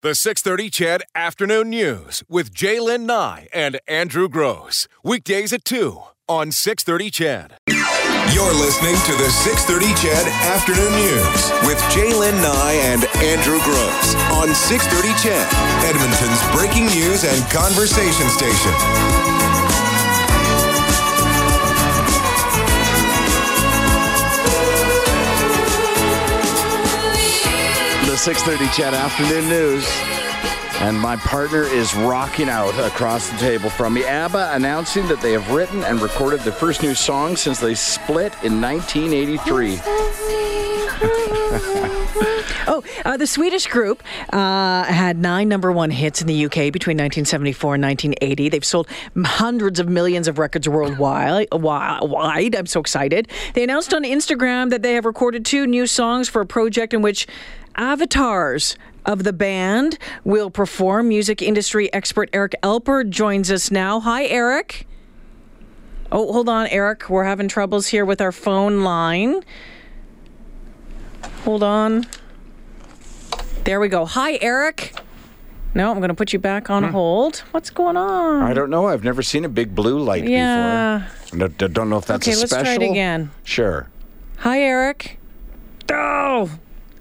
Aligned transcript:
The 0.00 0.14
630 0.14 0.70
CHED 0.70 1.02
Afternoon 1.16 1.70
News 1.70 2.22
with 2.28 2.54
Jaylen 2.54 3.00
Nye 3.00 3.48
and 3.52 3.80
Andrew 3.88 4.28
Gross. 4.28 4.86
Weekdays 5.02 5.52
at 5.52 5.64
2 5.64 6.00
on 6.28 6.52
630 6.52 7.10
CHED. 7.10 7.56
You're 8.32 8.54
listening 8.54 8.94
to 8.94 9.14
the 9.18 9.28
630 9.28 9.90
CHED 9.98 10.28
Afternoon 10.54 10.92
News 10.94 11.50
with 11.66 11.82
Jaylen 11.90 12.38
Nye 12.40 12.78
and 12.78 13.06
Andrew 13.26 13.58
Gross 13.66 14.14
on 14.38 14.54
630 14.54 15.18
CHED, 15.18 15.48
Edmonton's 15.82 16.46
breaking 16.54 16.86
news 16.94 17.24
and 17.24 17.42
conversation 17.50 18.30
station. 18.30 19.37
6:30 28.28 28.70
CHED 28.76 28.92
Afternoon 28.92 29.48
News. 29.48 29.88
And 30.80 31.00
my 31.00 31.16
partner 31.16 31.62
is 31.62 31.94
rocking 31.94 32.50
out 32.50 32.78
across 32.78 33.30
the 33.30 33.38
table 33.38 33.70
from 33.70 33.94
me. 33.94 34.04
ABBA 34.04 34.50
announcing 34.52 35.08
that 35.08 35.22
they 35.22 35.32
have 35.32 35.50
written 35.50 35.82
and 35.82 35.98
recorded 35.98 36.40
their 36.40 36.52
first 36.52 36.82
new 36.82 36.94
song 36.94 37.36
since 37.36 37.58
they 37.58 37.74
split 37.74 38.34
in 38.42 38.60
1983. 38.60 40.57
Oh, 42.66 42.82
uh, 43.04 43.16
the 43.16 43.26
Swedish 43.26 43.66
group 43.66 44.02
uh, 44.32 44.84
had 44.84 45.18
nine 45.18 45.48
number 45.48 45.72
one 45.72 45.90
hits 45.90 46.20
in 46.20 46.26
the 46.26 46.46
UK 46.46 46.72
between 46.72 46.96
1974 46.96 47.74
and 47.74 47.82
1980. 47.84 48.48
They've 48.48 48.64
sold 48.64 48.88
hundreds 49.24 49.80
of 49.80 49.88
millions 49.88 50.28
of 50.28 50.38
records 50.38 50.68
worldwide. 50.68 51.48
Wide. 51.52 52.54
I'm 52.54 52.66
so 52.66 52.80
excited. 52.80 53.28
They 53.54 53.62
announced 53.62 53.92
on 53.92 54.04
Instagram 54.04 54.70
that 54.70 54.82
they 54.82 54.94
have 54.94 55.04
recorded 55.04 55.44
two 55.44 55.66
new 55.66 55.86
songs 55.86 56.28
for 56.28 56.40
a 56.40 56.46
project 56.46 56.94
in 56.94 57.02
which 57.02 57.26
avatars 57.76 58.76
of 59.04 59.24
the 59.24 59.32
band 59.32 59.98
will 60.24 60.50
perform. 60.50 61.08
Music 61.08 61.40
industry 61.40 61.92
expert 61.92 62.28
Eric 62.32 62.54
Alper 62.62 63.08
joins 63.08 63.50
us 63.50 63.70
now. 63.70 64.00
Hi, 64.00 64.26
Eric. 64.26 64.86
Oh, 66.10 66.32
hold 66.32 66.48
on, 66.48 66.66
Eric. 66.68 67.08
We're 67.10 67.24
having 67.24 67.48
troubles 67.48 67.88
here 67.88 68.04
with 68.04 68.20
our 68.20 68.32
phone 68.32 68.82
line. 68.82 69.42
Hold 71.44 71.62
on. 71.62 72.06
There 73.68 73.80
we 73.80 73.88
go. 73.88 74.06
Hi, 74.06 74.38
Eric. 74.40 74.98
No, 75.74 75.90
I'm 75.90 75.98
going 75.98 76.08
to 76.08 76.14
put 76.14 76.32
you 76.32 76.38
back 76.38 76.70
on 76.70 76.84
hmm. 76.84 76.90
hold. 76.90 77.40
What's 77.50 77.68
going 77.68 77.98
on? 77.98 78.42
I 78.42 78.54
don't 78.54 78.70
know. 78.70 78.86
I've 78.86 79.04
never 79.04 79.20
seen 79.22 79.44
a 79.44 79.48
big 79.50 79.74
blue 79.74 79.98
light 79.98 80.26
Yeah. 80.26 81.06
before. 81.22 81.38
No, 81.38 81.48
d- 81.48 81.68
don't 81.68 81.90
know 81.90 81.98
if 81.98 82.06
that's 82.06 82.26
Okay, 82.26 82.34
a 82.34 82.38
let's 82.38 82.50
special. 82.50 82.64
try 82.76 82.82
it 82.86 82.90
again. 82.90 83.30
Sure. 83.44 83.90
Hi, 84.38 84.62
Eric. 84.62 85.20
Oh. 85.92 86.50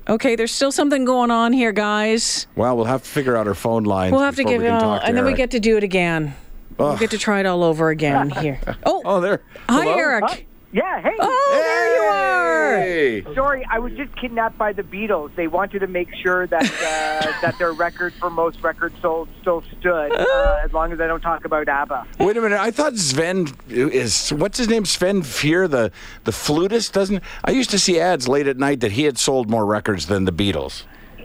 Okay, 0.09 0.35
there's 0.35 0.51
still 0.51 0.73
something 0.73 1.05
going 1.05 1.31
on 1.31 1.53
here, 1.53 1.71
guys. 1.71 2.47
Well, 2.57 2.75
we'll 2.75 2.83
have 2.83 3.01
to 3.03 3.09
figure 3.09 3.37
out 3.37 3.47
our 3.47 3.55
phone 3.55 3.85
lines. 3.85 4.11
We'll 4.11 4.19
have 4.23 4.35
to 4.35 4.43
give 4.43 4.61
it 4.61 4.69
all, 4.69 4.95
and 4.99 5.15
then 5.15 5.23
we 5.23 5.35
get 5.35 5.51
to 5.51 5.61
do 5.61 5.77
it 5.77 5.85
again. 5.85 6.35
We'll 6.77 6.97
get 6.97 7.11
to 7.11 7.17
try 7.17 7.39
it 7.39 7.45
all 7.45 7.63
over 7.63 7.91
again 7.91 8.29
here. 8.29 8.59
Oh, 8.85 9.01
Oh, 9.05 9.21
there. 9.21 9.41
hi, 9.69 9.85
Hello? 9.85 9.97
Eric. 9.97 10.47
Yeah, 10.71 11.01
hey. 11.01 11.15
Oh, 11.19 11.59
there 11.63 11.95
you 11.95 12.01
are. 12.01 12.81
Hey. 12.81 13.35
Sorry, 13.35 13.65
I 13.71 13.79
was 13.79 13.93
just 13.93 14.15
kidnapped 14.17 14.57
by 14.57 14.73
the 14.73 14.83
Beatles. 14.83 15.33
They 15.35 15.47
wanted 15.47 15.79
to 15.79 15.87
make 15.87 16.09
sure 16.21 16.45
that 16.45 16.63
uh, 16.63 17.31
that 17.41 17.57
their 17.57 17.71
record 17.71 18.13
for 18.15 18.29
most 18.29 18.61
records 18.61 18.95
sold 19.01 19.29
still 19.39 19.63
stood, 19.79 20.11
uh, 20.11 20.59
as 20.63 20.73
long 20.73 20.91
as 20.91 20.99
I 20.99 21.07
don't 21.07 21.21
talk 21.21 21.45
about 21.45 21.69
ABBA. 21.69 22.07
Wait 22.19 22.35
a 22.35 22.41
minute. 22.41 22.59
I 22.59 22.71
thought 22.71 22.95
Sven 22.97 23.47
is 23.69 24.31
what's 24.33 24.57
his 24.57 24.67
name? 24.67 24.83
Zamfir, 24.83 25.69
the 25.69 25.91
the 26.25 26.31
flutist. 26.33 26.91
Doesn't 26.93 27.23
I 27.45 27.51
used 27.51 27.69
to 27.69 27.79
see 27.79 27.99
ads 27.99 28.27
late 28.27 28.47
at 28.47 28.57
night 28.57 28.81
that 28.81 28.91
he 28.91 29.03
had 29.03 29.17
sold 29.17 29.49
more 29.49 29.65
records 29.65 30.07
than 30.07 30.25
the 30.25 30.33
Beatles. 30.33 30.83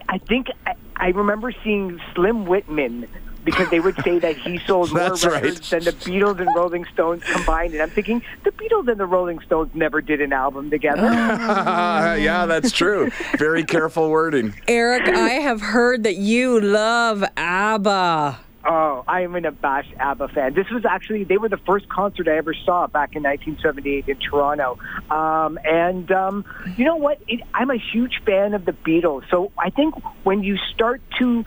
I 0.08 0.18
think 0.18 0.48
I, 0.66 0.74
I 0.96 1.08
remember 1.08 1.52
seeing 1.64 2.00
Slim 2.14 2.46
Whitman 2.46 3.08
because 3.44 3.68
they 3.70 3.80
would 3.80 3.96
say 4.02 4.18
that 4.18 4.36
he 4.36 4.58
sold 4.66 4.90
more 4.92 5.00
That's 5.00 5.24
right. 5.24 5.42
records 5.42 5.70
than 5.70 5.84
the 5.84 5.92
Beatles 5.92 6.40
and 6.40 6.48
Rolling 6.56 6.84
Stones 6.92 7.22
combined. 7.24 7.72
And 7.72 7.82
I'm 7.82 7.90
thinking 7.90 8.22
the 8.44 8.50
Beatles 8.50 8.88
and 8.88 8.98
the 8.98 9.06
Rolling 9.06 9.40
Stones 9.40 9.70
never 9.74 10.00
did 10.00 10.20
an 10.20 10.32
album 10.32 10.70
together. 10.70 11.02
yeah, 11.02 12.46
that's 12.46 12.72
true. 12.72 13.10
Very 13.38 13.64
careful 13.64 14.10
wording. 14.10 14.54
Eric, 14.68 15.08
I 15.08 15.30
have 15.30 15.60
heard 15.60 16.04
that 16.04 16.16
you 16.16 16.60
love 16.60 17.24
ABBA. 17.36 18.38
Oh, 18.64 19.02
I 19.08 19.22
am 19.22 19.34
an 19.34 19.44
abashed 19.44 19.92
ABBA 19.98 20.28
fan. 20.28 20.54
This 20.54 20.70
was 20.70 20.84
actually, 20.84 21.24
they 21.24 21.36
were 21.36 21.48
the 21.48 21.56
first 21.56 21.88
concert 21.88 22.28
I 22.28 22.36
ever 22.36 22.54
saw 22.54 22.86
back 22.86 23.16
in 23.16 23.24
1978 23.24 24.08
in 24.08 24.16
Toronto. 24.18 24.78
Um, 25.10 25.58
and 25.64 26.10
um, 26.12 26.44
you 26.76 26.84
know 26.84 26.96
what? 26.96 27.20
It, 27.26 27.40
I'm 27.54 27.70
a 27.70 27.76
huge 27.76 28.20
fan 28.24 28.54
of 28.54 28.64
the 28.64 28.72
Beatles. 28.72 29.28
So 29.30 29.50
I 29.58 29.70
think 29.70 29.96
when 30.24 30.44
you 30.44 30.56
start 30.72 31.00
to 31.18 31.44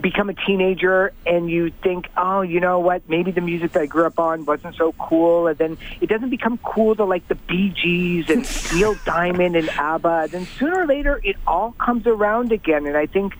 become 0.00 0.28
a 0.28 0.34
teenager 0.34 1.12
and 1.24 1.50
you 1.50 1.70
think, 1.82 2.08
oh, 2.16 2.42
you 2.42 2.60
know 2.60 2.80
what? 2.80 3.08
Maybe 3.08 3.30
the 3.30 3.40
music 3.40 3.72
that 3.72 3.82
I 3.82 3.86
grew 3.86 4.06
up 4.06 4.18
on 4.18 4.44
wasn't 4.44 4.76
so 4.76 4.92
cool. 4.92 5.46
And 5.46 5.58
then 5.58 5.78
it 6.00 6.08
doesn't 6.08 6.30
become 6.30 6.58
cool 6.58 6.94
to 6.96 7.04
like 7.04 7.26
the 7.28 7.34
Bee 7.34 7.70
Gees 7.70 8.28
and 8.28 8.46
Neil 8.74 8.96
Diamond 9.04 9.56
and 9.56 9.68
ABBA. 9.70 10.28
Then 10.30 10.46
sooner 10.58 10.80
or 10.80 10.86
later, 10.86 11.20
it 11.24 11.36
all 11.46 11.72
comes 11.72 12.06
around 12.06 12.52
again. 12.52 12.86
And 12.86 12.96
I 12.96 13.06
think 13.06 13.34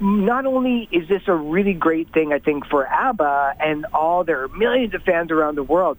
not 0.00 0.46
only 0.46 0.88
is 0.90 1.08
this 1.08 1.22
a 1.28 1.34
really 1.34 1.74
great 1.74 2.12
thing, 2.12 2.32
I 2.32 2.40
think, 2.40 2.66
for 2.66 2.86
ABBA 2.86 3.56
and 3.60 3.86
all 3.92 4.24
their 4.24 4.48
millions 4.48 4.94
of 4.94 5.02
fans 5.02 5.30
around 5.30 5.54
the 5.54 5.62
world, 5.62 5.98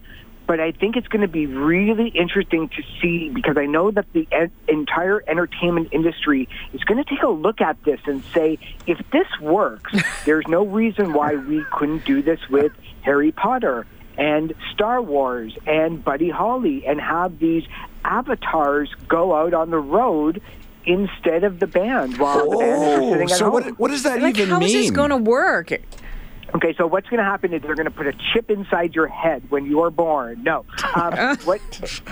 but 0.53 0.59
I 0.59 0.71
think 0.71 0.95
it's 0.97 1.07
going 1.07 1.23
to 1.23 1.27
be 1.27 1.47
really 1.47 2.09
interesting 2.09 2.69
to 2.69 2.83
see 3.01 3.29
because 3.29 3.57
I 3.57 3.65
know 3.65 3.89
that 3.89 4.05
the 4.13 4.27
en- 4.31 4.51
entire 4.67 5.23
entertainment 5.27 5.87
industry 5.91 6.47
is 6.73 6.83
going 6.83 7.03
to 7.03 7.09
take 7.09 7.23
a 7.23 7.27
look 7.27 7.59
at 7.59 7.83
this 7.85 7.99
and 8.05 8.23
say, 8.35 8.59
if 8.85 8.99
this 9.11 9.25
works, 9.41 9.91
there's 10.25 10.45
no 10.47 10.63
reason 10.63 11.11
why 11.13 11.33
we 11.37 11.65
couldn't 11.71 12.05
do 12.05 12.21
this 12.21 12.39
with 12.51 12.71
Harry 13.01 13.31
Potter 13.31 13.87
and 14.15 14.53
Star 14.75 15.01
Wars 15.01 15.57
and 15.65 16.03
Buddy 16.03 16.29
Holly 16.29 16.85
and 16.85 17.01
have 17.01 17.39
these 17.39 17.63
avatars 18.05 18.93
go 19.07 19.33
out 19.35 19.55
on 19.55 19.71
the 19.71 19.79
road 19.79 20.39
instead 20.85 21.43
of 21.45 21.59
the 21.59 21.65
band 21.65 22.19
while 22.19 22.47
the 22.47 22.57
band 22.57 22.83
is 22.83 22.99
Oh, 22.99 23.11
sitting 23.13 23.31
at 23.31 23.37
so 23.37 23.45
home. 23.45 23.53
what, 23.53 23.79
what 23.79 23.87
does 23.89 24.03
that 24.03 24.21
Like, 24.21 24.35
even 24.37 24.49
how 24.49 24.59
mean? 24.59 24.67
is 24.67 24.73
this 24.73 24.91
going 24.91 25.09
to 25.09 25.17
work? 25.17 25.71
Okay, 26.55 26.75
so 26.77 26.85
what's 26.85 27.09
going 27.09 27.17
to 27.17 27.23
happen 27.23 27.51
is 27.53 27.61
they're 27.63 27.75
going 27.75 27.85
to 27.85 27.91
put 27.91 28.07
a 28.07 28.13
chip 28.13 28.51
inside 28.51 28.93
your 28.93 29.07
head 29.07 29.49
when 29.49 29.65
you 29.65 29.81
are 29.81 29.89
born. 29.89 30.43
No, 30.43 30.65
um, 30.93 31.37
what 31.45 31.61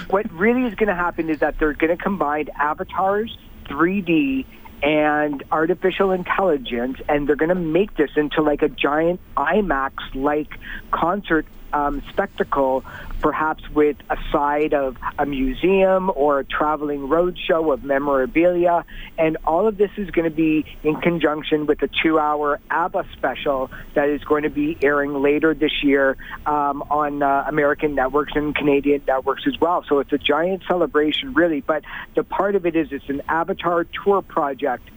what 0.09 0.31
really 0.31 0.66
is 0.66 0.74
going 0.75 0.90
to 0.90 0.96
happen 0.96 1.29
is 1.29 1.40
that 1.40 1.59
they're 1.59 1.74
going 1.74 1.96
to 1.96 2.02
combine 2.02 2.50
avatars, 2.57 3.38
3D, 3.66 4.46
and 4.81 5.44
artificial 5.52 6.12
intelligence, 6.12 6.97
and 7.07 7.29
they're 7.29 7.35
going 7.35 7.50
to 7.50 7.56
make 7.56 7.96
this 7.97 8.12
into 8.16 8.41
like 8.41 8.63
a 8.63 8.69
giant 8.69 9.19
IMAX-like 9.38 10.58
concert 10.90 11.46
um, 11.73 12.01
spectacle, 12.09 12.83
perhaps 13.19 13.67
with 13.69 13.97
a 14.09 14.17
side 14.31 14.73
of 14.73 14.97
a 15.19 15.25
museum 15.25 16.11
or 16.15 16.39
a 16.39 16.43
traveling 16.43 17.07
roadshow 17.07 17.73
of 17.73 17.83
memorabilia. 17.83 18.85
And 19.17 19.37
all 19.45 19.67
of 19.67 19.77
this 19.77 19.91
is 19.97 20.09
going 20.11 20.29
to 20.29 20.35
be 20.35 20.65
in 20.83 20.95
conjunction 21.01 21.65
with 21.65 21.81
a 21.81 21.89
two-hour 22.03 22.59
ABBA 22.69 23.05
special 23.13 23.69
that 23.93 24.09
is 24.09 24.23
going 24.23 24.43
to 24.43 24.49
be 24.49 24.77
airing 24.81 25.13
later 25.13 25.53
this 25.53 25.83
year 25.83 26.17
um, 26.45 26.81
on 26.83 27.21
uh, 27.21 27.45
American 27.47 27.95
networks 27.95 28.33
and 28.35 28.55
Canadian 28.55 29.03
networks 29.07 29.43
as 29.47 29.59
well. 29.59 29.83
So 29.87 29.99
it's 29.99 30.13
a 30.13 30.17
giant 30.17 30.63
celebration, 30.67 31.33
really. 31.33 31.61
But 31.61 31.83
the 32.15 32.23
part 32.23 32.55
of 32.55 32.65
it 32.65 32.75
is 32.75 32.91
it's 32.91 33.09
an 33.09 33.21
Avatar 33.27 33.85
tour 34.03 34.21
project 34.21 34.89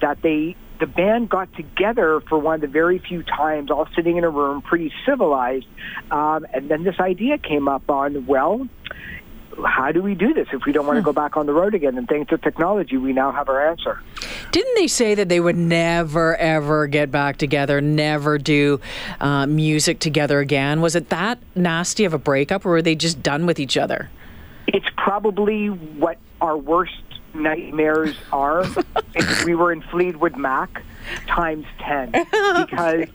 that 0.00 0.22
they 0.22 0.56
the 0.80 0.86
band 0.86 1.28
got 1.28 1.54
together 1.54 2.20
for 2.28 2.38
one 2.38 2.56
of 2.56 2.60
the 2.62 2.66
very 2.66 2.98
few 2.98 3.22
times, 3.22 3.70
all 3.70 3.86
sitting 3.94 4.16
in 4.16 4.24
a 4.24 4.30
room, 4.30 4.62
pretty 4.62 4.92
civilized, 5.06 5.66
um, 6.10 6.46
and 6.52 6.68
then 6.68 6.82
this 6.82 6.98
idea 6.98 7.38
came 7.38 7.68
up 7.68 7.88
on 7.88 8.26
well. 8.26 8.66
How 9.64 9.92
do 9.92 10.00
we 10.00 10.14
do 10.14 10.32
this 10.32 10.48
if 10.52 10.64
we 10.64 10.72
don't 10.72 10.86
want 10.86 10.96
to 10.96 11.02
go 11.02 11.12
back 11.12 11.36
on 11.36 11.44
the 11.44 11.52
road 11.52 11.74
again? 11.74 11.98
And 11.98 12.08
thanks 12.08 12.30
to 12.30 12.38
technology, 12.38 12.96
we 12.96 13.12
now 13.12 13.30
have 13.30 13.48
our 13.48 13.68
answer. 13.68 14.00
Didn't 14.52 14.74
they 14.76 14.86
say 14.86 15.14
that 15.16 15.28
they 15.28 15.40
would 15.40 15.56
never, 15.56 16.36
ever 16.36 16.86
get 16.86 17.10
back 17.10 17.36
together, 17.36 17.80
never 17.80 18.38
do 18.38 18.80
uh, 19.20 19.46
music 19.46 19.98
together 19.98 20.38
again? 20.40 20.80
Was 20.80 20.96
it 20.96 21.10
that 21.10 21.38
nasty 21.54 22.04
of 22.04 22.14
a 22.14 22.18
breakup, 22.18 22.64
or 22.64 22.70
were 22.70 22.82
they 22.82 22.94
just 22.94 23.22
done 23.22 23.44
with 23.44 23.60
each 23.60 23.76
other? 23.76 24.08
It's 24.66 24.86
probably 24.96 25.66
what 25.66 26.18
our 26.40 26.56
worst 26.56 27.02
nightmares 27.34 28.16
are 28.32 28.64
if 29.14 29.44
we 29.44 29.54
were 29.54 29.72
in 29.72 29.82
Fleetwood 29.82 30.36
Mac 30.36 30.82
times 31.26 31.66
10 31.78 32.10
because 32.56 33.06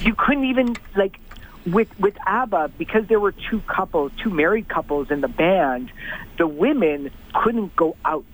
you 0.00 0.14
couldn't 0.14 0.44
even 0.44 0.76
like 0.96 1.18
with 1.66 1.88
with 1.98 2.16
ABBA 2.26 2.72
because 2.78 3.06
there 3.08 3.20
were 3.20 3.32
two 3.32 3.60
couples, 3.60 4.12
two 4.22 4.30
married 4.30 4.68
couples 4.68 5.10
in 5.10 5.20
the 5.20 5.28
band, 5.28 5.90
the 6.38 6.46
women 6.46 7.10
couldn't 7.34 7.74
go 7.76 7.96
out. 8.04 8.24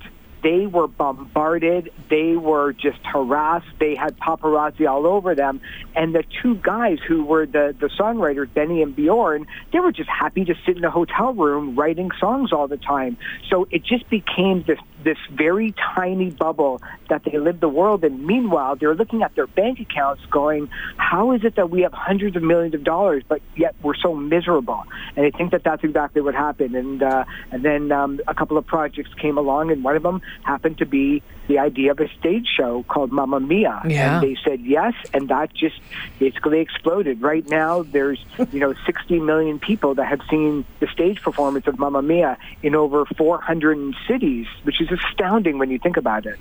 They 0.43 0.67
were 0.67 0.87
bombarded. 0.87 1.91
They 2.11 2.37
were 2.37 2.75
just 2.75 2.99
harassed. 3.03 3.67
They 3.81 3.95
had 3.95 4.19
paparazzi 4.19 4.87
all 4.87 5.06
over 5.06 5.35
them. 5.35 5.62
And 5.97 6.15
the 6.15 6.23
two 6.43 6.56
guys 6.56 6.99
who 7.09 7.25
were 7.25 7.47
the, 7.47 7.75
the 7.81 7.87
songwriters, 7.87 8.53
Benny 8.53 8.83
and 8.83 8.95
Bjorn, 8.95 9.47
they 9.73 9.81
were 9.81 9.91
just 9.91 10.11
happy 10.11 10.45
to 10.45 10.55
sit 10.67 10.77
in 10.77 10.85
a 10.85 10.91
hotel 10.91 11.33
room 11.33 11.77
writing 11.77 12.11
songs 12.21 12.53
all 12.53 12.69
the 12.69 12.77
time. 12.77 13.17
So 13.49 13.67
it 13.71 13.85
just 13.85 14.11
became 14.11 14.65
this 14.67 14.79
this 15.05 15.19
very 15.31 15.75
tiny 15.95 16.31
bubble 16.31 16.81
that 17.09 17.23
they 17.25 17.39
live 17.39 17.61
the 17.61 17.69
world 17.69 18.03
in. 18.05 18.27
Meanwhile, 18.27 18.77
they're 18.77 18.95
looking 18.95 19.23
at 19.23 19.35
their 19.35 19.47
bank 19.47 19.79
accounts 19.81 20.23
going, 20.31 20.69
how 20.97 21.33
is 21.33 21.45
it 21.45 21.56
that 21.56 21.71
we 21.71 21.83
have 21.83 21.93
hundreds 21.93 22.37
of 22.37 22.43
millions 22.43 22.75
of 22.75 22.83
dollars, 22.83 23.23
but 23.29 23.43
yet 23.56 23.75
we're 23.83 23.95
so 23.95 24.15
miserable? 24.15 24.83
And 25.17 25.27
I 25.27 25.31
think 25.37 25.53
that 25.53 25.62
that's 25.65 25.85
exactly 25.85 26.23
what 26.23 26.35
happened. 26.35 26.75
And, 26.75 27.03
uh, 27.03 27.25
and 27.51 27.65
then 27.65 27.93
um, 27.93 28.21
a 28.27 28.35
couple 28.35 28.56
of 28.56 28.67
projects 28.67 29.11
came 29.21 29.39
along, 29.39 29.71
and 29.71 29.85
one 29.85 29.97
of 29.97 30.03
them 30.03 30.23
happened 30.43 30.79
to 30.79 30.87
be 30.87 31.23
the 31.46 31.58
idea 31.58 31.91
of 31.91 32.00
a 32.00 32.08
stage 32.19 32.46
show 32.56 32.85
called 32.88 33.12
Mamma 33.12 33.41
Mia. 33.41 33.82
Yeah. 33.87 34.14
And 34.20 34.23
they 34.29 34.37
said 34.44 34.61
yes, 34.62 34.94
and 35.12 35.29
that 35.29 35.52
just 35.55 35.79
basically 36.19 36.61
exploded. 36.61 37.20
Right 37.23 37.46
now, 37.49 37.82
there's, 37.82 38.25
you 38.52 38.61
know, 38.61 38.75
60 38.87 39.20
million 39.20 39.58
people 39.58 39.94
that 39.96 40.06
have 40.06 40.20
seen 40.31 40.64
the 40.81 40.87
stage 40.88 41.20
performance 41.23 41.67
of 41.67 41.79
Mamma 41.79 42.02
Mia 42.02 42.38
in 42.62 42.75
over 42.75 43.05
400 43.05 43.94
cities, 44.08 44.46
which 44.62 44.81
is 44.81 44.88
astounding 44.91 45.58
when 45.58 45.70
you 45.70 45.79
think 45.79 45.96
about 45.96 46.25
it. 46.26 46.38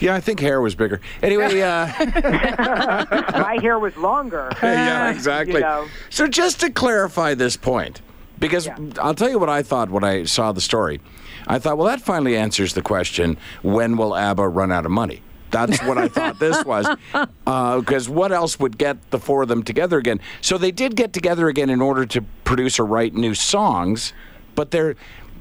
Yeah, 0.00 0.14
I 0.14 0.20
think 0.20 0.40
hair 0.40 0.60
was 0.60 0.74
bigger. 0.74 1.00
Anyway, 1.22 1.60
uh, 1.62 1.86
My 3.32 3.58
hair 3.62 3.78
was 3.78 3.96
longer. 3.96 4.50
yeah, 4.62 5.10
exactly. 5.10 5.54
You 5.56 5.60
know. 5.60 5.86
So 6.10 6.26
just 6.26 6.60
to 6.60 6.70
clarify 6.70 7.34
this 7.34 7.56
point, 7.56 8.00
because 8.38 8.66
Yeah. 8.66 8.76
I'll 9.00 9.14
tell 9.14 9.30
you 9.30 9.38
what 9.38 9.48
I 9.48 9.62
thought 9.62 9.90
when 9.90 10.04
I 10.04 10.24
saw 10.24 10.52
the 10.52 10.60
story. 10.60 11.00
I 11.46 11.58
thought, 11.58 11.78
well, 11.78 11.86
that 11.86 12.00
finally 12.00 12.36
answers 12.36 12.74
the 12.74 12.82
question: 12.82 13.36
When 13.62 13.96
will 13.96 14.14
ABBA 14.14 14.48
run 14.48 14.72
out 14.72 14.84
of 14.84 14.90
money? 14.90 15.22
That's 15.50 15.82
what 15.84 15.96
I 15.96 16.08
thought 16.08 16.38
this 16.38 16.64
was, 16.64 16.86
uh, 17.46 17.80
because 17.80 18.08
what 18.08 18.32
else 18.32 18.58
would 18.58 18.76
get 18.76 19.10
the 19.10 19.18
four 19.18 19.42
of 19.42 19.48
them 19.48 19.62
together 19.62 19.98
again? 19.98 20.20
So 20.40 20.58
they 20.58 20.72
did 20.72 20.96
get 20.96 21.12
together 21.12 21.48
again 21.48 21.70
in 21.70 21.80
order 21.80 22.04
to 22.06 22.22
produce 22.44 22.78
or 22.78 22.84
write 22.84 23.14
new 23.14 23.34
songs, 23.34 24.12
but 24.54 24.70
they're 24.70 24.96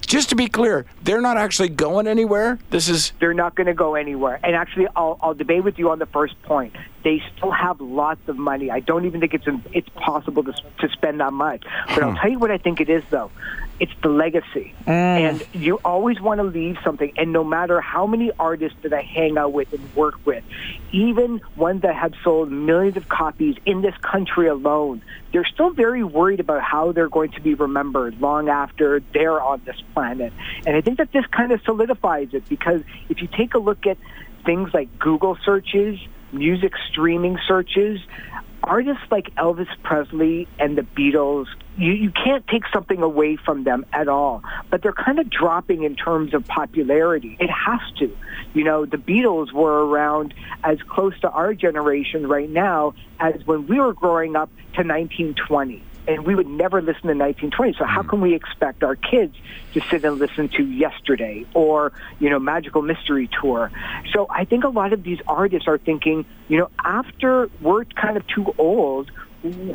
just 0.06 0.30
to 0.30 0.36
be 0.36 0.48
clear, 0.48 0.86
they're 1.02 1.22
not 1.22 1.38
actually 1.38 1.70
going 1.70 2.08
anywhere. 2.08 2.60
This 2.70 2.90
is 2.90 3.12
they're 3.20 3.34
not 3.34 3.56
going 3.56 3.68
to 3.68 3.74
go 3.74 3.96
anywhere. 3.96 4.40
And 4.44 4.56
actually, 4.56 4.88
I'll, 4.96 5.18
I'll 5.22 5.34
debate 5.34 5.64
with 5.64 5.80
you 5.80 5.90
on 5.90 6.00
the 6.00 6.06
first 6.06 6.42
point. 6.44 6.76
They 7.04 7.22
still 7.36 7.52
have 7.52 7.82
lots 7.82 8.28
of 8.28 8.38
money. 8.38 8.70
I 8.70 8.80
don't 8.80 9.06
even 9.06 9.20
think 9.20 9.34
it's 9.34 9.48
it's 9.74 9.90
possible 9.90 10.44
to, 10.44 10.54
to 10.54 10.90
spend 10.90 11.20
that 11.20 11.34
much. 11.34 11.64
But 11.88 12.04
I'll 12.04 12.12
hmm. 12.12 12.18
tell 12.18 12.30
you 12.30 12.40
what 12.40 12.52
I 12.52 12.58
think 12.58 12.82
it 12.82 12.90
is, 12.90 13.04
though. 13.10 13.32
It's 13.80 13.92
the 14.02 14.10
legacy. 14.10 14.74
Mm. 14.86 14.90
And 14.90 15.48
you 15.54 15.80
always 15.84 16.22
want 16.22 16.40
to 16.40 16.44
leave 16.44 16.78
something. 16.84 17.12
And 17.18 17.34
no 17.34 17.44
matter 17.44 17.82
how 17.82 18.08
many 18.08 18.32
artists 18.40 18.78
that 18.84 18.94
I 18.94 19.02
hang 19.02 19.38
out 19.38 19.52
with 19.52 19.74
and 19.74 19.96
work 19.96 20.16
with, 20.26 20.44
even 20.92 21.42
ones 21.58 21.82
that 21.82 21.96
have 21.96 22.14
sold 22.24 22.52
millions 22.52 22.96
of 22.96 23.10
copies 23.10 23.56
in 23.66 23.82
this 23.82 23.96
country 23.98 24.48
alone, 24.48 25.02
they're 25.34 25.46
still 25.46 25.72
very 25.72 26.04
worried 26.04 26.40
about 26.40 26.62
how 26.62 26.94
they're 26.94 27.10
going 27.10 27.32
to 27.32 27.42
be 27.42 27.54
remembered 27.54 28.22
long 28.22 28.48
after 28.48 29.02
they're 29.14 29.42
on 29.42 29.62
this 29.66 29.82
planet. 29.94 30.32
And 30.66 30.76
I 30.76 30.82
think 30.82 30.98
that 31.00 31.12
this 31.12 31.26
kind 31.26 31.52
of 31.52 31.62
solidifies 31.64 32.30
it 32.34 32.48
because 32.48 32.82
if 33.10 33.22
you 33.22 33.28
take 33.28 33.56
a 33.56 33.60
look 33.60 33.86
at 33.86 33.98
things 34.46 34.74
like 34.74 35.00
Google 35.00 35.38
searches, 35.44 36.00
music 36.32 36.74
streaming 36.90 37.38
searches, 37.46 38.00
artists 38.66 39.04
like 39.12 39.34
Elvis 39.36 39.70
Presley 39.84 40.48
and 40.60 40.78
the 40.78 40.82
Beatles, 40.82 41.46
you, 41.78 41.94
you 41.94 42.12
can't 42.12 42.46
take 42.48 42.64
something 42.74 43.02
away 43.02 43.38
from 43.38 43.64
them 43.64 43.86
at 43.94 44.08
all. 44.08 44.44
But 44.70 44.82
they're 44.82 44.94
kind 44.94 45.20
of 45.20 45.30
dropping 45.30 45.84
in 45.84 45.96
terms 45.96 46.34
of 46.34 46.46
popularity. 46.48 47.38
It 47.40 47.50
has 47.50 47.80
to. 48.00 48.16
You 48.54 48.64
know, 48.64 48.86
the 48.86 48.98
Beatles 48.98 49.52
were 49.52 49.86
around 49.86 50.34
as 50.64 50.80
close 50.90 51.18
to 51.22 51.30
our 51.30 51.54
generation 51.54 52.28
right 52.28 52.50
now 52.50 52.94
as 53.20 53.46
when 53.46 53.68
we 53.68 53.80
were 53.80 53.94
growing 53.94 54.36
up 54.36 54.50
to 54.74 54.84
1920 54.84 55.84
and 56.08 56.26
we 56.26 56.36
would 56.36 56.48
never 56.48 56.82
listen 56.82 57.04
to 57.04 57.16
1920. 57.16 57.74
So 57.74 57.86
how 57.86 58.04
hmm. 58.04 58.10
can 58.10 58.22
we 58.22 58.34
expect 58.34 58.84
our 58.84 58.96
kids 58.96 59.36
to 59.74 59.82
sit 59.90 60.04
and 60.06 60.18
listen 60.18 60.50
to 60.50 60.64
Yesterday 60.64 61.46
or 61.54 61.92
you 62.20 62.30
know 62.30 62.40
Magical 62.40 62.82
Mystery 62.82 63.30
Tour? 63.42 63.72
So 64.14 64.28
I 64.30 64.46
think 64.46 64.64
a 64.64 64.70
lot 64.70 64.94
of 64.94 65.04
these 65.04 65.20
artists 65.28 65.68
are 65.68 65.78
thinking, 65.78 66.26
you 66.48 66.58
know, 66.58 66.70
after 66.84 67.50
we're 67.62 67.86
kind 67.86 68.18
of 68.18 68.28
too 68.28 68.54
old. 68.58 69.12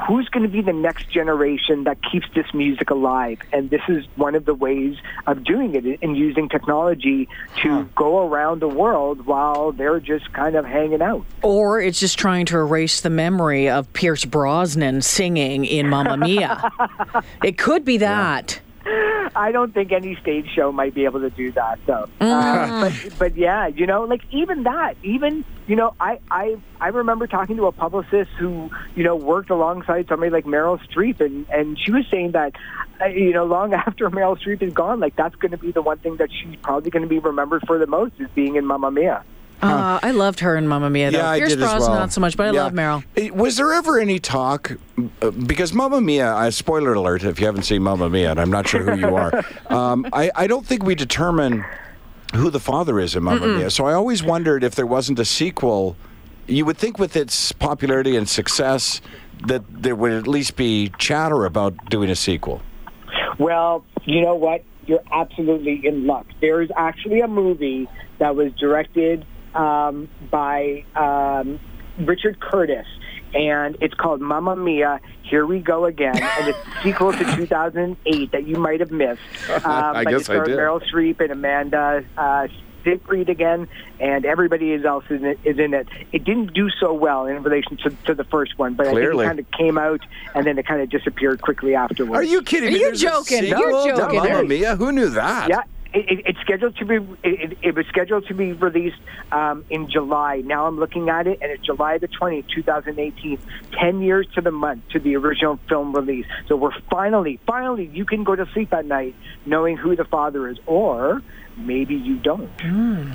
Who's 0.09 0.29
going 0.29 0.43
to 0.43 0.49
be 0.49 0.63
the 0.63 0.73
next 0.73 1.09
generation 1.11 1.85
that 1.85 1.99
keeps 2.03 2.27
this 2.35 2.53
music 2.53 2.91
alive? 2.91 3.39
And 3.53 3.71
this 3.71 3.83
is 3.89 4.05
one 4.17 4.35
of 4.35 4.45
the 4.45 4.55
ways 4.55 4.97
of 5.27 5.45
doing 5.45 5.75
it 5.75 5.85
in 6.03 6.15
using 6.15 6.49
technology 6.49 7.29
to 7.63 7.85
go 7.95 8.27
around 8.27 8.61
the 8.61 8.69
world 8.69 9.27
while 9.27 9.73
they're 9.73 10.01
just 10.01 10.33
kind 10.33 10.57
of 10.57 10.65
hanging 10.65 11.03
out. 11.03 11.25
Or 11.43 11.81
it's 11.81 12.01
just 12.01 12.19
trying 12.19 12.47
to 12.47 12.57
erase 12.59 13.01
the 13.01 13.11
memory 13.11 13.69
of 13.69 13.93
Pierce 13.93 14.25
Brosnan 14.25 15.03
singing 15.03 15.65
in 15.65 15.89
Mamma 15.89 16.17
Mia. 16.17 16.71
it 17.45 17.57
could 17.57 17.85
be 17.85 17.99
that. 17.99 18.61
I 19.37 19.51
don't 19.53 19.73
think 19.73 19.93
any 19.93 20.17
stage 20.17 20.47
show 20.55 20.73
might 20.73 20.95
be 20.95 21.05
able 21.05 21.21
to 21.21 21.31
do 21.31 21.53
that, 21.53 21.79
though. 21.87 22.09
Uh, 22.21 22.91
but, 22.91 23.19
but 23.19 23.37
yeah, 23.37 23.69
you 23.69 23.87
know, 23.87 24.05
like 24.05 24.23
even 24.31 24.65
that, 24.65 24.95
even 25.03 25.45
you 25.67 25.77
know, 25.77 25.95
I 26.01 26.19
I 26.31 26.57
I 26.81 26.89
remember 26.89 27.27
talking 27.27 27.57
to 27.57 27.67
a 27.67 27.73
publicist 27.73 28.31
who 28.39 28.71
you 28.95 29.05
know 29.05 29.15
worked 29.15 29.51
alongside 29.51 30.09
somebody 30.09 30.31
like 30.31 30.45
Meryl 30.45 30.81
Streep, 30.89 31.21
and 31.21 31.47
and 31.51 31.79
she 31.79 31.93
was 31.93 32.05
saying 32.11 32.33
that 32.33 32.55
uh, 33.01 33.07
you 33.07 33.33
know 33.33 33.45
long 33.45 33.73
after 33.87 34.11
Meryl 34.11 34.39
Streep 34.39 34.63
is 34.63 34.73
gone, 34.73 34.99
like 34.99 35.15
that's 35.15 35.37
going 35.37 35.53
to 35.53 35.59
be 35.59 35.71
the 35.71 35.83
one 35.83 35.99
thing 35.99 36.17
that 36.17 36.31
she's 36.33 36.57
probably 36.57 36.91
going 36.91 37.03
to 37.03 37.09
be 37.09 37.19
remembered 37.19 37.63
for 37.67 37.79
the 37.79 37.87
most 37.87 38.15
is 38.19 38.29
being 38.35 38.57
in 38.57 38.67
Mamma 38.67 38.91
Mia. 38.91 39.25
Uh, 39.63 40.01
I 40.03 40.11
loved 40.13 40.41
her 40.41 40.57
in 40.57 40.67
Mamma 40.67 40.89
Mia. 40.91 41.11
Though. 41.11 41.19
Yeah, 41.19 41.31
I 41.31 41.39
Pierce 41.39 41.51
did 41.51 41.59
as 41.63 41.65
Brosnan 41.69 41.91
well. 41.91 42.01
not 42.01 42.13
so 42.13 42.21
much, 42.21 42.37
but 42.37 42.47
I 42.49 42.51
Yeah. 42.53 42.63
love 42.65 42.73
Meryl. 42.73 43.05
Eh, 43.17 43.31
Was 43.31 43.57
there 43.57 43.73
ever 43.73 43.99
any 43.99 44.19
talk? 44.19 44.73
uh, 45.23 45.31
Because 45.31 45.73
Mamma 45.75 46.01
Mia, 46.01 46.33
uh, 46.35 46.51
spoiler 46.51 46.95
alert, 46.95 47.25
if 47.25 47.39
you 47.39 47.47
haven't 47.47 47.65
seen 47.65 47.83
Mamma 47.83 48.09
Mia, 48.09 48.31
and 48.31 48.41
I'm 48.41 48.51
not 48.51 48.67
sure 48.69 48.83
who 48.83 48.99
you 48.99 49.15
are, 49.15 49.45
um, 49.69 50.07
I, 50.13 50.31
I 50.35 50.47
don't 50.47 50.65
think 50.67 50.83
we 50.83 50.95
determine 50.95 51.65
who 52.35 52.49
the 52.51 52.61
father 52.61 52.99
is 53.01 53.15
in 53.17 53.23
Mamma 53.23 53.47
Mia. 53.47 53.71
So 53.71 53.85
I 53.87 53.93
always 53.93 54.23
wondered 54.23 54.65
if 54.65 54.75
there 54.75 54.87
wasn't 54.87 55.19
a 55.19 55.25
sequel. 55.25 55.97
You 56.47 56.65
would 56.65 56.79
think 56.79 56.99
with 56.99 57.15
its 57.17 57.53
popularity 57.53 58.17
and 58.17 58.29
success 58.29 59.01
that 59.47 59.63
there 59.71 59.95
would 59.95 60.13
at 60.13 60.27
least 60.27 60.57
be 60.57 60.91
chatter 60.99 61.45
about 61.45 61.75
doing 61.91 62.09
a 62.11 62.17
sequel. 62.17 62.63
Well, 63.39 63.85
you 64.05 64.21
know 64.23 64.35
what? 64.35 64.63
You're 64.87 65.03
absolutely 65.13 65.81
in 65.87 66.07
luck. 66.07 66.27
There 66.41 66.61
is 66.63 66.71
actually 66.77 67.21
a 67.21 67.29
movie 67.29 67.89
that 68.19 68.35
was 68.37 68.53
directed 68.55 69.25
um, 69.55 70.09
by 70.31 70.85
um, 70.95 71.59
Richard 71.99 72.41
Curtis, 72.41 72.87
and 73.35 73.77
it's 73.81 73.95
called 73.95 74.21
Mamma 74.21 74.57
Mia. 74.57 75.01
Here 75.23 75.47
we 75.47 75.61
go 75.61 75.85
again, 75.85 76.17
and 76.21 76.49
it's 76.49 76.59
a 76.59 76.83
sequel 76.83 77.13
to 77.13 77.37
2008 77.37 78.33
that 78.33 78.47
you 78.47 78.57
might 78.57 78.81
have 78.81 78.91
missed. 78.91 79.21
Um, 79.51 79.63
I 79.65 80.05
but 80.05 80.11
guess 80.11 80.21
it's 80.23 80.31
I 80.31 80.35
starred 80.35 80.47
did. 80.49 80.59
Meryl 80.59 80.83
Streep 80.91 81.21
and 81.21 81.33
Amanda. 81.33 82.05
Uh, 82.17 82.49
Seyfried 82.83 83.29
again, 83.29 83.69
and 84.01 84.25
everybody 84.25 84.73
else 84.83 85.05
is 85.11 85.21
in, 85.21 85.27
it, 85.27 85.39
is 85.45 85.59
in 85.59 85.75
it. 85.75 85.87
It 86.13 86.25
didn't 86.25 86.55
do 86.55 86.71
so 86.71 86.95
well 86.95 87.27
in 87.27 87.43
relation 87.43 87.77
to, 87.79 87.91
to 88.07 88.15
the 88.15 88.25
first 88.25 88.59
one, 88.59 88.73
but 88.73 88.87
I 88.87 88.95
think 88.95 89.05
it 89.05 89.17
kind 89.17 89.39
of 89.39 89.51
came 89.51 89.77
out 89.77 90.01
and 90.35 90.47
then 90.47 90.59
it 90.59 90.67
kind 90.67 90.81
of 90.81 90.89
disappeared 90.89 91.43
quickly 91.43 91.75
afterwards. 91.75 92.15
Are 92.19 92.23
you 92.23 92.41
kidding 92.41 92.71
Are 92.71 92.73
me? 92.73 92.79
you 92.79 92.85
There's 92.87 93.03
a 93.03 93.07
joking? 93.07 93.45
You're 93.45 93.59
sequel 93.59 93.85
to 93.85 93.97
joking. 93.97 94.23
Mamma 94.23 94.45
Mia? 94.45 94.77
Who 94.77 94.93
knew 94.93 95.11
that? 95.11 95.51
Yeah, 95.51 95.63
it, 95.93 96.11
it, 96.11 96.23
it's 96.27 96.41
scheduled 96.41 96.77
to 96.77 96.85
be. 96.85 96.97
It, 96.97 97.53
it, 97.53 97.59
it 97.63 97.75
was 97.75 97.87
scheduled 97.87 98.27
to 98.29 98.35
be 98.35 98.53
released 98.53 99.01
um, 99.33 99.65
in 99.71 99.91
July. 99.91 100.43
Now 100.45 100.67
I'm 100.67 100.79
looking 100.79 101.09
at 101.09 101.27
it, 101.27 101.39
and 101.43 101.51
it's 101.51 101.65
July 101.65 101.99
the 101.99 102.09
20th, 102.09 102.49
2018. 102.55 103.39
Ten 103.73 104.01
years 104.01 104.27
to 104.35 104.41
the 104.41 104.51
month 104.51 104.89
to 104.91 104.99
the 105.01 105.17
original 105.17 105.59
film 105.69 105.93
release. 105.95 106.27
So 106.49 106.57
we're 106.57 106.79
finally, 106.91 107.41
finally, 107.47 107.87
you 107.93 108.05
can 108.05 108.25
go 108.25 108.37
to 108.37 108.47
sleep 108.53 108.73
at 108.73 108.85
night 108.87 109.15
knowing 109.47 109.77
who 109.77 109.97
the 109.97 110.05
father 110.05 110.49
is, 110.49 110.59
or 110.67 111.23
maybe 111.57 111.95
you 111.95 112.17
don't. 112.17 112.51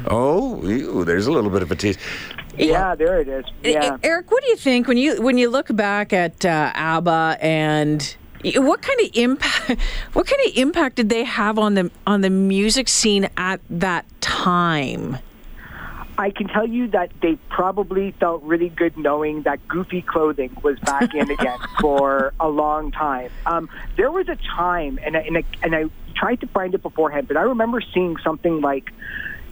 Oh, 0.07 0.61
ew, 0.63 1.03
there's 1.05 1.27
a 1.27 1.31
little 1.31 1.49
bit 1.49 1.61
of 1.61 1.71
a 1.71 1.75
tease. 1.75 1.97
Yeah, 2.57 2.95
there 2.95 3.19
it 3.19 3.27
is. 3.27 3.45
Yeah. 3.63 3.97
Eric, 4.03 4.31
what 4.31 4.43
do 4.43 4.49
you 4.49 4.55
think 4.55 4.87
when 4.87 4.97
you 4.97 5.21
when 5.21 5.37
you 5.37 5.49
look 5.49 5.73
back 5.75 6.13
at 6.13 6.45
uh, 6.45 6.71
ABBA 6.73 7.37
and 7.41 7.99
y- 8.01 8.24
what 8.55 8.81
kind 8.81 8.99
of 9.01 9.09
impact 9.13 9.79
what 10.13 10.27
kind 10.27 10.41
of 10.47 10.57
impact 10.57 10.95
did 10.95 11.09
they 11.09 11.23
have 11.23 11.57
on 11.57 11.73
the 11.73 11.91
on 12.05 12.21
the 12.21 12.29
music 12.29 12.87
scene 12.87 13.29
at 13.37 13.59
that 13.69 14.05
time? 14.21 15.17
I 16.17 16.29
can 16.29 16.47
tell 16.47 16.65
you 16.65 16.87
that 16.89 17.11
they 17.21 17.35
probably 17.49 18.11
felt 18.11 18.41
really 18.43 18.69
good 18.69 18.97
knowing 18.97 19.41
that 19.41 19.67
goofy 19.67 20.01
clothing 20.01 20.55
was 20.63 20.79
back 20.79 21.13
in 21.13 21.29
again 21.29 21.59
for 21.81 22.33
a 22.39 22.47
long 22.47 22.91
time. 22.91 23.31
Um, 23.45 23.69
there 23.97 24.09
was 24.09 24.29
a 24.29 24.37
time, 24.37 24.97
and 25.03 25.17
I, 25.17 25.19
and, 25.21 25.37
I, 25.37 25.43
and 25.61 25.75
I 25.75 25.85
tried 26.15 26.39
to 26.41 26.47
find 26.47 26.73
it 26.73 26.81
beforehand, 26.81 27.27
but 27.27 27.35
I 27.35 27.41
remember 27.41 27.81
seeing 27.93 28.15
something 28.23 28.61
like 28.61 28.91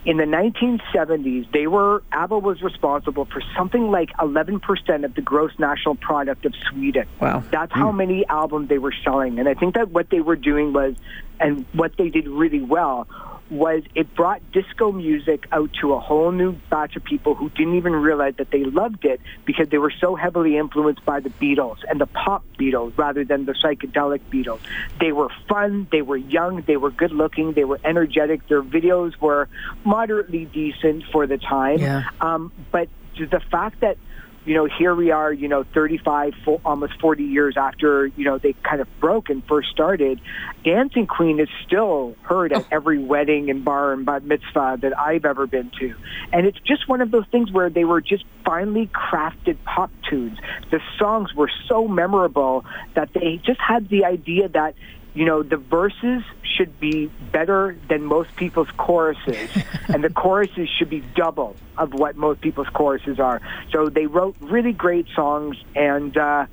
in 0.05 0.17
the 0.17 0.25
1970s, 0.25 1.51
they 1.51 1.67
were 1.67 2.03
ABBA 2.12 2.39
was 2.39 2.62
responsible 2.62 3.25
for 3.25 3.41
something 3.55 3.89
like 3.89 4.10
11% 4.17 5.05
of 5.05 5.15
the 5.15 5.22
gross 5.22 5.51
national 5.57 5.95
product 5.95 6.45
of 6.45 6.53
Sweden. 6.69 7.07
Wow. 7.19 7.43
That's 7.51 7.72
how 7.72 7.91
hmm. 7.91 7.98
many 7.98 8.25
albums 8.27 8.69
they 8.69 8.79
were 8.79 8.93
selling, 9.03 9.39
and 9.39 9.48
I 9.48 9.53
think 9.53 9.75
that 9.75 9.91
what 9.91 10.10
they 10.10 10.19
were 10.19 10.36
doing 10.36 10.74
was, 10.74 10.95
and 11.39 11.65
what 11.74 11.95
they 11.98 12.10
did 12.10 12.27
really 12.27 12.62
well 12.62 13.07
was 13.53 13.83
it 13.93 14.13
brought 14.15 14.41
disco 14.51 14.91
music 14.91 15.48
out 15.51 15.69
to 15.79 15.93
a 15.93 16.00
whole 16.00 16.31
new 16.31 16.53
batch 16.69 16.95
of 16.95 17.03
people 17.03 17.36
who 17.36 17.50
didn't 17.51 17.75
even 17.75 17.93
realize 17.93 18.33
that 18.38 18.50
they 18.51 18.63
loved 18.63 19.05
it 19.05 19.22
because 19.45 19.69
they 19.69 19.77
were 19.77 19.93
so 20.01 20.15
heavily 20.15 20.57
influenced 20.57 21.05
by 21.05 21.19
the 21.19 21.29
Beatles 21.29 21.77
and 21.89 22.01
the 22.01 22.05
pop 22.05 22.43
Beatles 22.60 22.98
rather 22.98 23.24
than 23.24 23.45
the 23.45 23.53
psychedelic 23.53 24.22
Beatles. 24.31 24.60
They 25.00 25.12
were 25.12 25.29
fun, 25.48 25.88
they 25.91 26.01
were 26.01 26.17
young, 26.17 26.62
they 26.62 26.77
were 26.77 26.91
good 26.91 27.12
looking, 27.12 27.53
they 27.53 27.63
were 27.63 27.79
energetic. 27.83 28.48
Their 28.48 28.63
videos 28.63 29.19
were 29.19 29.48
moderately 29.83 30.45
decent 30.45 31.03
for 31.12 31.27
the 31.27 31.38
time. 31.38 31.79
Yeah. 31.79 32.03
Um, 32.22 32.51
but 32.72 32.89
the 33.17 33.41
fact 33.51 33.81
that 33.81 33.98
you 34.45 34.53
know, 34.55 34.65
here 34.65 34.93
we 34.93 35.12
are, 35.12 35.31
you 35.31 35.47
know, 35.47 35.63
35, 35.73 36.33
fo- 36.43 36.62
almost 36.65 37.00
40 37.00 37.23
years 37.23 37.55
after, 37.57 38.07
you 38.07 38.25
know, 38.25 38.38
they 38.38 38.53
kind 38.63 38.81
of 38.81 38.88
broke 39.00 39.29
and 39.29 39.43
first 39.45 39.69
started. 39.69 40.19
Dancing 40.63 41.07
Queen 41.07 41.39
is 41.39 41.47
still 41.65 42.15
heard 42.23 42.51
at 42.51 42.63
oh. 42.63 42.67
every 42.71 43.00
wedding 43.00 43.50
and 43.50 43.63
bar 43.63 43.93
and 43.93 44.05
bat 44.05 44.23
mitzvah 44.23 44.79
that 44.81 44.97
I've 44.97 45.25
ever 45.25 45.47
been 45.47 45.71
to. 45.79 45.95
And 46.31 46.45
it's 46.45 46.59
just 46.59 46.88
one 46.89 47.01
of 47.01 47.12
those 47.12 47.25
things 47.31 47.51
where 47.51 47.69
they 47.69 47.85
were 47.85 48.01
just 48.01 48.25
finely 48.45 48.88
crafted 48.88 49.57
pop 49.63 49.91
tunes. 50.09 50.38
The 50.71 50.79
songs 51.00 51.33
were 51.33 51.51
so 51.67 51.88
memorable 51.88 52.65
that 52.95 53.13
they 53.13 53.41
just 53.45 53.59
had 53.59 53.89
the 53.89 54.05
idea 54.05 54.50
that, 54.50 54.75
you 55.13 55.25
know, 55.25 55.43
the 55.43 55.58
verses 55.58 56.24
should 56.43 56.79
be 56.79 57.12
better 57.32 57.77
than 57.89 58.03
most 58.03 58.36
people's 58.36 58.70
choruses, 58.77 59.50
and 59.88 60.03
the 60.03 60.10
choruses 60.10 60.70
should 60.70 60.89
be 60.89 61.01
double 61.15 61.55
of 61.77 61.93
what 61.93 62.15
most 62.15 62.41
people's 62.41 62.70
choruses 62.70 63.20
are. 63.20 63.41
So 63.72 63.89
they 63.89 64.08
wrote 64.08 64.36
really 64.39 64.74
great 64.74 65.08
songs 65.15 65.58
and 65.75 66.15
uh, 66.17 66.48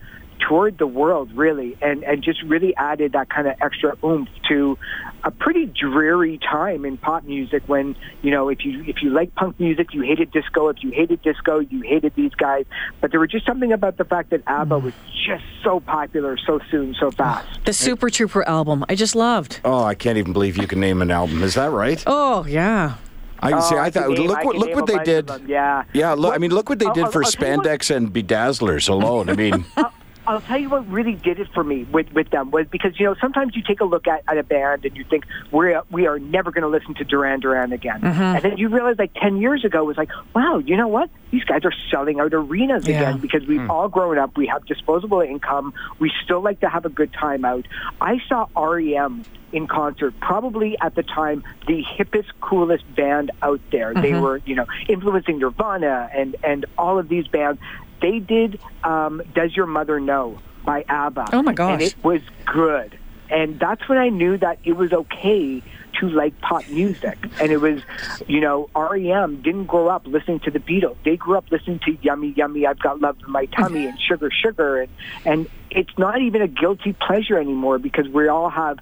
toured 0.49 0.79
the 0.79 0.87
world, 0.87 1.33
really, 1.35 1.77
and, 1.81 2.03
and 2.05 2.23
just 2.23 2.43
really 2.43 2.75
added 2.77 3.13
that 3.13 3.29
kind 3.31 3.47
of 3.47 3.55
extra 3.61 3.97
oomph 4.05 4.29
to 4.49 4.79
a 5.23 5.31
pretty 5.31 5.67
dreary 5.67 6.39
time 6.39 6.85
in 6.85 6.97
pop 6.97 7.25
music 7.25 7.63
when, 7.67 7.95
you 8.23 8.31
know, 8.31 8.49
if 8.49 8.65
you 8.65 8.83
if 8.85 9.03
you 9.03 9.11
like 9.11 9.35
punk 9.35 9.61
music, 9.61 9.93
you 9.93 10.03
hated 10.03 10.31
disco. 10.33 10.69
If 10.69 10.83
you 10.83 10.91
hated 10.91 11.23
disco, 11.23 11.59
you 11.59 11.83
hated 11.83 12.15
these 12.15 12.35
guys. 12.35 12.65
But 13.01 13.11
there 13.11 13.21
was 13.21 13.31
just 13.31 13.47
something 13.47 13.73
about 13.73 13.97
the 13.97 14.05
fact 14.05 14.31
that 14.31 14.43
ABBA 14.47 14.81
mm. 14.81 14.83
was 14.83 14.95
just 15.27 15.45
so 15.63 15.81
popular 15.81 16.39
so 16.39 16.61
soon, 16.71 16.95
so 16.99 17.11
fast. 17.11 17.65
The 17.65 17.73
Super 17.73 18.11
Trooper 18.11 18.47
album, 18.49 18.85
I 18.89 18.95
just 18.95 19.15
loved. 19.15 19.61
Oh, 19.65 19.85
I 19.85 19.95
can't 19.95 20.19
even 20.19 20.33
believe 20.33 20.57
you 20.57 20.67
can 20.67 20.81
name 20.81 21.03
an 21.03 21.11
album. 21.11 21.43
Is 21.43 21.55
that 21.55 21.71
right? 21.71 22.03
Oh, 22.07 22.47
yeah. 22.47 22.97
I 23.43 23.53
can 23.53 23.63
see. 23.63 23.75
Oh, 23.75 23.79
I 23.79 23.85
I 23.87 23.91
thought. 23.91 24.11
name- 24.11 24.27
look 24.27 24.45
what 24.45 24.57
look 24.57 24.75
what 24.75 24.87
they 24.87 24.99
did. 25.03 25.31
yeah. 25.47 25.85
Yeah. 25.93 26.13
Look, 26.13 26.35
I 26.35 26.39
mean, 26.39 26.51
look 26.51 26.69
what 26.69 26.79
they 26.79 26.87
oh, 26.87 26.93
did 26.93 27.05
I'll- 27.05 27.11
for 27.11 27.23
oh, 27.23 27.27
I'll 27.27 27.33
tell 27.33 27.49
you 27.49 27.57
what- 27.57 27.67
Spandex 27.67 27.95
and 27.95 28.13
Bedazzlers 28.13 28.89
alone. 28.89 29.31
I 29.31 29.35
mean, 29.35 29.65
I'll 30.31 30.41
tell 30.41 30.59
you 30.59 30.69
what 30.69 30.89
really 30.89 31.15
did 31.15 31.41
it 31.41 31.49
for 31.53 31.65
me 31.65 31.83
with, 31.91 32.13
with 32.13 32.31
them 32.31 32.53
was 32.53 32.69
because 32.69 32.99
you 33.01 33.07
know 33.07 33.17
sometimes 33.21 33.57
you 33.57 33.63
take 33.63 33.81
a 33.81 33.85
look 33.85 34.07
at, 34.07 34.23
at 34.29 34.39
a 34.39 34.45
band 34.45 34.85
and 34.85 34.97
you 34.97 35.03
think 35.03 35.25
we're 35.51 35.83
we 35.91 36.07
are 36.07 36.21
never 36.21 36.53
going 36.53 36.63
to 36.63 36.69
listen 36.69 36.95
to 36.95 37.05
Duran 37.05 37.41
Duran 37.41 37.73
again, 37.73 38.01
mm-hmm. 38.01 38.23
and 38.23 38.43
then 38.43 38.57
you 38.57 38.69
realize 38.69 38.97
like 38.97 39.13
ten 39.15 39.39
years 39.39 39.65
ago 39.65 39.81
it 39.81 39.87
was 39.87 39.97
like 39.97 40.11
wow 40.33 40.59
you 40.59 40.77
know 40.77 40.87
what? 40.87 41.11
These 41.33 41.43
guys 41.45 41.65
are 41.65 41.73
selling 41.91 42.21
out 42.21 42.33
arenas 42.33 42.87
Yeah. 42.87 43.01
again 43.01 43.19
because 43.19 43.45
we've 43.45 43.61
hmm. 43.61 43.71
all 43.71 43.89
grown 43.89 44.19
up. 44.19 44.37
We 44.37 44.47
have 44.47 44.65
disposable 44.67 45.21
income. 45.21 45.75
We 45.99 46.13
still 46.25 46.41
like 46.41 46.61
to 46.61 46.69
have 46.69 46.85
a 46.85 46.91
good 46.91 47.13
time 47.13 47.45
out. 47.45 47.67
I 48.01 48.21
saw 48.29 48.47
REM 48.57 49.25
in 49.53 49.67
concert 49.67 50.15
probably 50.21 50.77
at 50.81 50.95
the 50.95 51.03
time 51.03 51.43
the 51.67 51.85
hippest 51.85 52.31
coolest 52.41 52.85
band 52.95 53.33
out 53.43 53.61
there. 53.73 53.95
They 53.95 54.13
mm-hmm. 54.13 54.23
were 54.23 54.41
you 54.45 54.55
know 54.55 54.67
influencing 54.89 55.39
Nirvana 55.39 56.09
and 56.15 56.37
and 56.45 56.67
all 56.79 57.01
of 57.01 57.09
these 57.09 57.27
bands 57.27 57.61
they 58.01 58.19
did 58.19 58.61
um, 58.85 59.23
"Does 59.35 59.57
Your 59.57 59.67
Mother 59.67 60.01
Know" 60.01 60.39
by 60.65 60.85
ABBA. 60.89 61.27
Oh, 61.33 61.43
my 61.43 61.55
gosh. 61.55 61.73
And 61.73 61.83
it 61.83 62.05
was 62.05 62.21
good, 62.47 62.99
and 63.31 63.59
that's 63.59 63.89
when 63.89 63.99
I 63.99 64.09
knew 64.09 64.37
that 64.39 64.59
it 64.65 64.73
was 64.73 64.93
okay 64.93 65.63
to 66.01 66.09
like 66.09 66.39
pop 66.41 66.69
music. 66.69 67.19
And 67.41 67.53
it 67.53 67.59
was, 67.59 67.83
you 68.27 68.41
know, 68.41 68.69
REM 68.75 69.43
didn't 69.43 69.67
grow 69.67 69.89
up 69.89 70.07
listening 70.07 70.41
to 70.41 70.51
the 70.51 70.59
Beatles. 70.59 70.97
They 71.05 71.17
grew 71.17 71.37
up 71.37 71.51
listening 71.51 71.81
to 71.87 71.97
"Yummy 72.03 72.33
Yummy," 72.37 72.67
"I've 72.67 72.79
Got 72.79 73.01
Love 73.01 73.17
in 73.25 73.31
My 73.31 73.47
Tummy," 73.47 73.87
and 73.87 73.99
"Sugar 74.01 74.31
Sugar," 74.31 74.83
and 74.83 74.91
and 75.25 75.49
it's 75.71 75.97
not 75.99 76.21
even 76.21 76.43
a 76.43 76.49
guilty 76.49 76.93
pleasure 76.93 77.39
anymore 77.39 77.79
because 77.79 78.09
we 78.09 78.29
all 78.29 78.51
have 78.51 78.79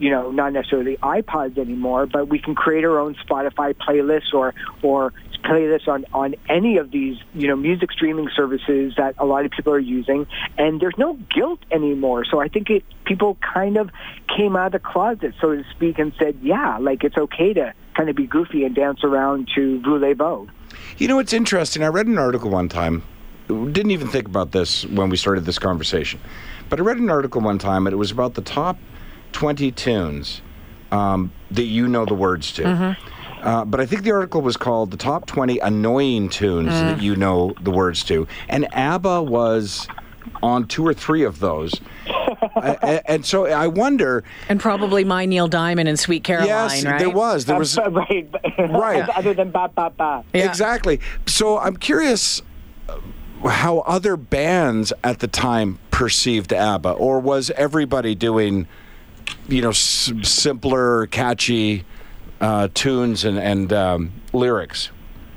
you 0.00 0.08
know, 0.08 0.30
not 0.30 0.54
necessarily 0.54 0.96
iPods 0.96 1.58
anymore, 1.58 2.06
but 2.06 2.28
we 2.28 2.38
can 2.38 2.54
create 2.54 2.84
our 2.84 2.98
own 2.98 3.14
Spotify 3.16 3.74
playlists 3.74 4.32
or 4.32 4.54
or 4.82 5.12
playlists 5.42 5.88
on 5.88 6.04
on 6.12 6.34
any 6.48 6.76
of 6.76 6.90
these 6.90 7.18
you 7.34 7.48
know 7.48 7.56
music 7.56 7.92
streaming 7.92 8.28
services 8.34 8.94
that 8.96 9.14
a 9.18 9.24
lot 9.24 9.44
of 9.44 9.50
people 9.50 9.72
are 9.72 9.78
using, 9.78 10.26
and 10.58 10.80
there's 10.80 10.98
no 10.98 11.14
guilt 11.34 11.60
anymore. 11.70 12.24
So 12.24 12.40
I 12.40 12.48
think 12.48 12.70
it 12.70 12.84
people 13.04 13.36
kind 13.40 13.76
of 13.76 13.90
came 14.36 14.56
out 14.56 14.66
of 14.66 14.72
the 14.72 14.78
closet, 14.78 15.34
so 15.40 15.54
to 15.54 15.64
speak, 15.70 15.98
and 15.98 16.12
said, 16.18 16.38
yeah, 16.42 16.78
like 16.78 17.04
it's 17.04 17.16
okay 17.16 17.52
to 17.54 17.74
kind 17.96 18.08
of 18.08 18.16
be 18.16 18.26
goofy 18.26 18.64
and 18.64 18.74
dance 18.74 19.02
around 19.02 19.48
to 19.54 19.80
Voulez-Vous. 19.82 20.48
you 20.98 21.08
know, 21.08 21.18
it's 21.18 21.32
interesting. 21.32 21.82
I 21.82 21.88
read 21.88 22.06
an 22.06 22.18
article 22.18 22.50
one 22.50 22.68
time. 22.68 23.02
Didn't 23.48 23.90
even 23.90 24.08
think 24.08 24.26
about 24.26 24.52
this 24.52 24.86
when 24.86 25.10
we 25.10 25.16
started 25.16 25.44
this 25.44 25.58
conversation, 25.58 26.20
but 26.68 26.78
I 26.78 26.82
read 26.82 26.98
an 26.98 27.10
article 27.10 27.40
one 27.40 27.58
time, 27.58 27.86
and 27.86 27.92
it 27.92 27.96
was 27.96 28.12
about 28.12 28.34
the 28.34 28.42
top 28.42 28.78
twenty 29.32 29.72
tunes 29.72 30.40
um, 30.92 31.32
that 31.50 31.64
you 31.64 31.88
know 31.88 32.04
the 32.04 32.14
words 32.14 32.52
to. 32.52 32.96
Uh, 33.42 33.64
but 33.64 33.80
I 33.80 33.86
think 33.86 34.02
the 34.02 34.10
article 34.12 34.42
was 34.42 34.56
called 34.56 34.90
"The 34.90 34.96
Top 34.96 35.26
20 35.26 35.58
Annoying 35.60 36.28
Tunes 36.28 36.68
That 36.70 37.00
You 37.02 37.16
Know 37.16 37.54
the 37.60 37.70
Words 37.70 38.04
to," 38.04 38.26
and 38.48 38.66
ABBA 38.74 39.22
was 39.22 39.88
on 40.42 40.66
two 40.66 40.86
or 40.86 40.92
three 40.94 41.22
of 41.24 41.38
those. 41.40 41.80
I- 42.06 42.76
I- 42.82 43.02
and 43.06 43.24
so 43.24 43.46
I 43.46 43.66
wonder. 43.66 44.24
And 44.48 44.60
probably 44.60 45.04
my 45.04 45.24
Neil 45.24 45.48
Diamond 45.48 45.88
and 45.88 45.98
Sweet 45.98 46.24
Caroline, 46.24 46.48
yes, 46.48 46.84
right? 46.84 46.98
there 46.98 47.10
was. 47.10 47.44
There 47.46 47.58
was 47.58 47.78
right, 47.78 48.28
Right. 48.58 49.08
Other 49.10 49.34
than 49.34 49.50
ba 49.50 49.70
ba 49.74 49.90
ba. 49.96 50.24
Yeah. 50.34 50.46
Exactly. 50.46 51.00
So 51.26 51.58
I'm 51.58 51.76
curious 51.76 52.42
uh, 52.88 53.48
how 53.48 53.78
other 53.80 54.16
bands 54.16 54.92
at 55.02 55.20
the 55.20 55.28
time 55.28 55.78
perceived 55.90 56.52
ABBA, 56.52 56.90
or 56.92 57.20
was 57.20 57.50
everybody 57.52 58.14
doing, 58.14 58.66
you 59.48 59.62
know, 59.62 59.70
s- 59.70 60.12
simpler, 60.22 61.06
catchy 61.06 61.84
uh, 62.40 62.68
tunes 62.74 63.24
and, 63.24 63.38
and 63.38 63.72
um, 63.72 64.12
lyrics? 64.32 64.90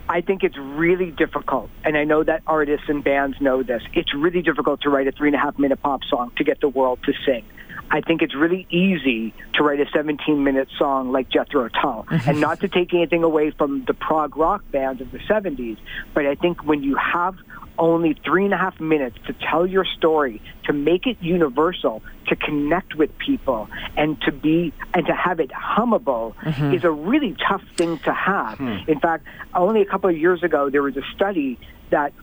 I 0.10 0.22
think 0.22 0.44
it's 0.44 0.58
really 0.58 1.12
difficult, 1.12 1.70
and 1.84 1.98
I 1.98 2.04
know 2.04 2.24
that 2.24 2.44
artists 2.46 2.88
and 2.90 3.04
bands 3.04 3.40
know 3.40 3.64
this. 3.64 3.82
It's 3.94 4.14
really 4.14 4.42
difficult 4.42 4.82
to 4.82 4.90
write 4.90 5.08
a 5.08 5.12
three 5.12 5.30
and 5.30 5.36
a 5.36 5.40
half 5.40 5.58
minute 5.58 5.82
pop 5.82 6.02
song 6.10 6.32
to 6.38 6.44
get 6.44 6.60
the 6.60 6.68
world 6.68 7.00
to 7.06 7.14
sing. 7.26 7.46
I 7.90 8.02
think 8.02 8.22
it's 8.22 8.36
really 8.36 8.68
easy 8.70 9.34
to 9.54 9.64
write 9.64 9.80
a 9.80 9.86
17 9.94 10.44
minute 10.44 10.68
song 10.78 11.12
like 11.12 11.30
Jethro 11.30 11.70
Tull, 11.70 12.06
and 12.10 12.42
not 12.42 12.60
to 12.62 12.68
take 12.68 12.94
anything 12.94 13.24
away 13.24 13.52
from 13.52 13.86
the 13.86 13.94
prog 13.94 14.36
rock 14.36 14.64
bands 14.72 15.02
of 15.02 15.12
the 15.12 15.20
70s, 15.20 15.78
but 16.14 16.26
I 16.26 16.36
think 16.36 16.66
when 16.66 16.84
you 16.84 16.96
have 16.96 17.36
only 17.78 18.14
three 18.26 18.46
and 18.46 18.54
a 18.54 18.58
half 18.58 18.80
minutes 18.80 19.18
to 19.28 19.34
tell 19.34 19.66
your 19.66 19.86
story, 19.86 20.42
to 20.66 20.74
make 20.74 21.08
it 21.08 21.18
universal, 21.22 22.02
to 22.28 22.36
connect 22.36 22.96
with 22.96 23.16
people, 23.18 23.68
and 23.98 24.20
to 24.22 24.32
be 24.32 24.74
and 24.94 25.06
to 25.06 25.14
have 25.14 25.40
it 25.40 25.50
hummable 25.52 26.36
mm-hmm. 26.36 26.74
is 26.74 26.84
a 26.84 26.92
really 26.92 27.36
tough 27.48 27.64
thing 27.76 27.98
to 28.00 28.14
have. 28.14 28.58
Hmm. 28.58 28.78
In 28.88 29.00
fact, 29.00 29.26
only 29.54 29.82
a 29.82 29.86
couple 29.86 30.10
of 30.10 30.18
years 30.18 30.44
ago, 30.44 30.70
there 30.70 30.84
was 30.84 30.98
a 30.98 31.04
study 31.16 31.60
that 31.90 32.14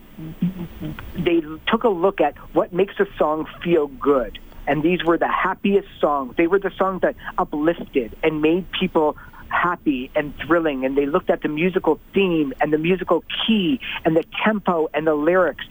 they 1.15 1.41
took 1.67 1.83
a 1.83 1.89
look 1.89 2.21
at 2.21 2.37
what 2.53 2.73
makes 2.73 2.99
a 2.99 3.05
song 3.17 3.47
feel 3.63 3.87
good. 3.87 4.39
And 4.67 4.83
these 4.83 5.03
were 5.03 5.17
the 5.17 5.27
happiest 5.27 5.87
songs. 5.99 6.35
They 6.37 6.47
were 6.47 6.59
the 6.59 6.71
songs 6.77 7.01
that 7.01 7.15
uplifted 7.37 8.15
and 8.23 8.41
made 8.41 8.71
people 8.71 9.17
happy 9.51 10.09
and 10.15 10.33
thrilling. 10.45 10.85
And 10.85 10.97
they 10.97 11.05
looked 11.05 11.29
at 11.29 11.41
the 11.41 11.49
musical 11.49 11.99
theme 12.13 12.53
and 12.61 12.73
the 12.73 12.77
musical 12.77 13.23
key 13.45 13.79
and 14.05 14.15
the 14.15 14.23
tempo 14.43 14.87
and 14.93 15.05
the 15.05 15.15
lyrics. 15.15 15.65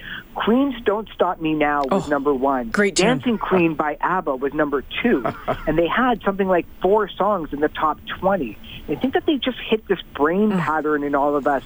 Queen's 0.45 0.75
Don't 0.85 1.09
Stop 1.15 1.41
Me 1.41 1.53
Now 1.53 1.85
was 1.91 2.07
Oh, 2.07 2.09
number 2.09 2.33
one. 2.33 2.71
great 2.71 2.97
tune. 2.97 3.07
Dancing 3.07 3.39
Queen 3.39 3.75
by 3.75 3.99
ABBA 4.01 4.37
was 4.37 4.55
number 4.55 4.83
two. 5.03 5.23
and 5.67 5.77
they 5.77 5.87
had 5.87 6.23
something 6.23 6.49
like 6.49 6.67
four 6.81 7.09
songs 7.09 7.53
in 7.53 7.61
the 7.61 7.69
top 7.69 7.99
20. 8.19 8.57
I 8.89 8.95
think 8.95 9.15
that 9.15 9.27
they 9.27 9.37
just 9.37 9.59
hit 9.59 9.87
this 9.87 10.01
brain 10.15 10.51
mm. 10.51 10.59
pattern 10.59 11.05
in 11.05 11.15
all 11.15 11.37
of 11.37 11.47
us 11.47 11.63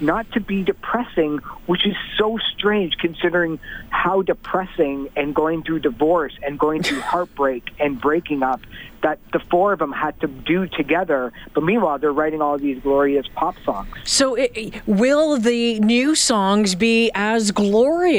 not 0.00 0.30
to 0.32 0.40
be 0.40 0.62
depressing, 0.62 1.38
which 1.66 1.86
is 1.86 1.96
so 2.16 2.38
strange 2.54 2.96
considering 2.98 3.58
how 3.90 4.22
depressing 4.22 5.08
and 5.16 5.34
going 5.34 5.62
through 5.62 5.80
divorce 5.80 6.34
and 6.42 6.58
going 6.58 6.82
through 6.82 7.00
heartbreak 7.12 7.64
and 7.80 8.00
breaking 8.00 8.42
up 8.42 8.60
that 9.02 9.18
the 9.32 9.38
four 9.38 9.72
of 9.72 9.78
them 9.78 9.92
had 9.92 10.20
to 10.20 10.26
do 10.26 10.66
together. 10.66 11.32
But 11.54 11.64
meanwhile, 11.64 11.98
they're 11.98 12.12
writing 12.12 12.42
all 12.42 12.58
these 12.58 12.80
glorious 12.82 13.26
pop 13.34 13.56
songs. 13.64 13.88
So, 14.04 14.34
it, 14.34 14.86
will 14.86 15.38
the 15.38 15.78
new 15.80 16.14
songs 16.14 16.74
be 16.74 17.10
as 17.14 17.50
glorious? 17.52 18.17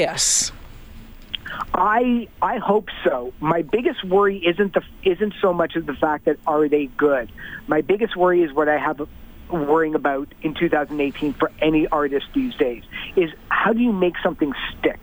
I 1.73 2.27
I 2.41 2.57
hope 2.57 2.89
so. 3.03 3.33
My 3.39 3.61
biggest 3.61 4.03
worry 4.03 4.37
isn't 4.45 4.73
the 4.73 4.81
isn't 5.03 5.33
so 5.41 5.53
much 5.53 5.75
of 5.75 5.85
the 5.85 5.93
fact 5.93 6.25
that 6.25 6.37
are 6.45 6.67
they 6.67 6.85
good. 6.85 7.31
My 7.67 7.81
biggest 7.81 8.15
worry 8.15 8.41
is 8.41 8.53
what 8.53 8.67
I 8.69 8.77
have 8.77 9.01
worrying 9.49 9.95
about 9.95 10.27
in 10.41 10.53
2018 10.53 11.33
for 11.33 11.51
any 11.61 11.87
artist 11.87 12.25
these 12.33 12.53
days 12.55 12.83
is 13.15 13.31
how 13.49 13.73
do 13.73 13.79
you 13.79 13.91
make 13.91 14.13
something 14.23 14.53
stick? 14.77 14.99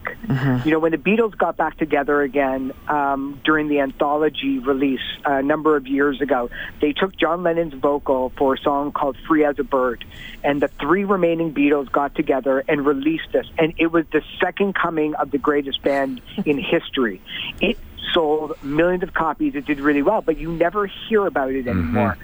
You 0.64 0.72
know, 0.72 0.78
when 0.78 0.92
the 0.92 0.98
Beatles 0.98 1.36
got 1.36 1.56
back 1.56 1.76
together 1.78 2.22
again 2.22 2.72
um, 2.88 3.40
during 3.44 3.68
the 3.68 3.80
anthology 3.80 4.58
release 4.58 5.00
a 5.24 5.42
number 5.42 5.76
of 5.76 5.86
years 5.86 6.20
ago, 6.20 6.50
they 6.80 6.92
took 6.92 7.16
John 7.16 7.42
Lennon's 7.42 7.74
vocal 7.74 8.32
for 8.36 8.54
a 8.54 8.58
song 8.58 8.92
called 8.92 9.16
"Free 9.26 9.44
as 9.44 9.58
a 9.58 9.64
Bird," 9.64 10.04
and 10.42 10.62
the 10.62 10.68
three 10.80 11.04
remaining 11.04 11.52
Beatles 11.52 11.90
got 11.90 12.14
together 12.14 12.64
and 12.68 12.86
released 12.86 13.32
this, 13.32 13.46
and 13.58 13.74
it 13.78 13.88
was 13.88 14.06
the 14.12 14.22
second 14.40 14.74
coming 14.74 15.14
of 15.14 15.30
the 15.30 15.38
greatest 15.38 15.82
band 15.82 16.20
in 16.44 16.58
history. 16.58 17.20
It 17.60 17.76
sold 18.12 18.52
millions 18.62 19.02
of 19.02 19.12
copies. 19.12 19.54
It 19.54 19.66
did 19.66 19.80
really 19.80 20.02
well, 20.02 20.22
but 20.22 20.38
you 20.38 20.50
never 20.52 20.86
hear 20.86 21.26
about 21.26 21.52
it 21.52 21.66
anymore. 21.66 22.16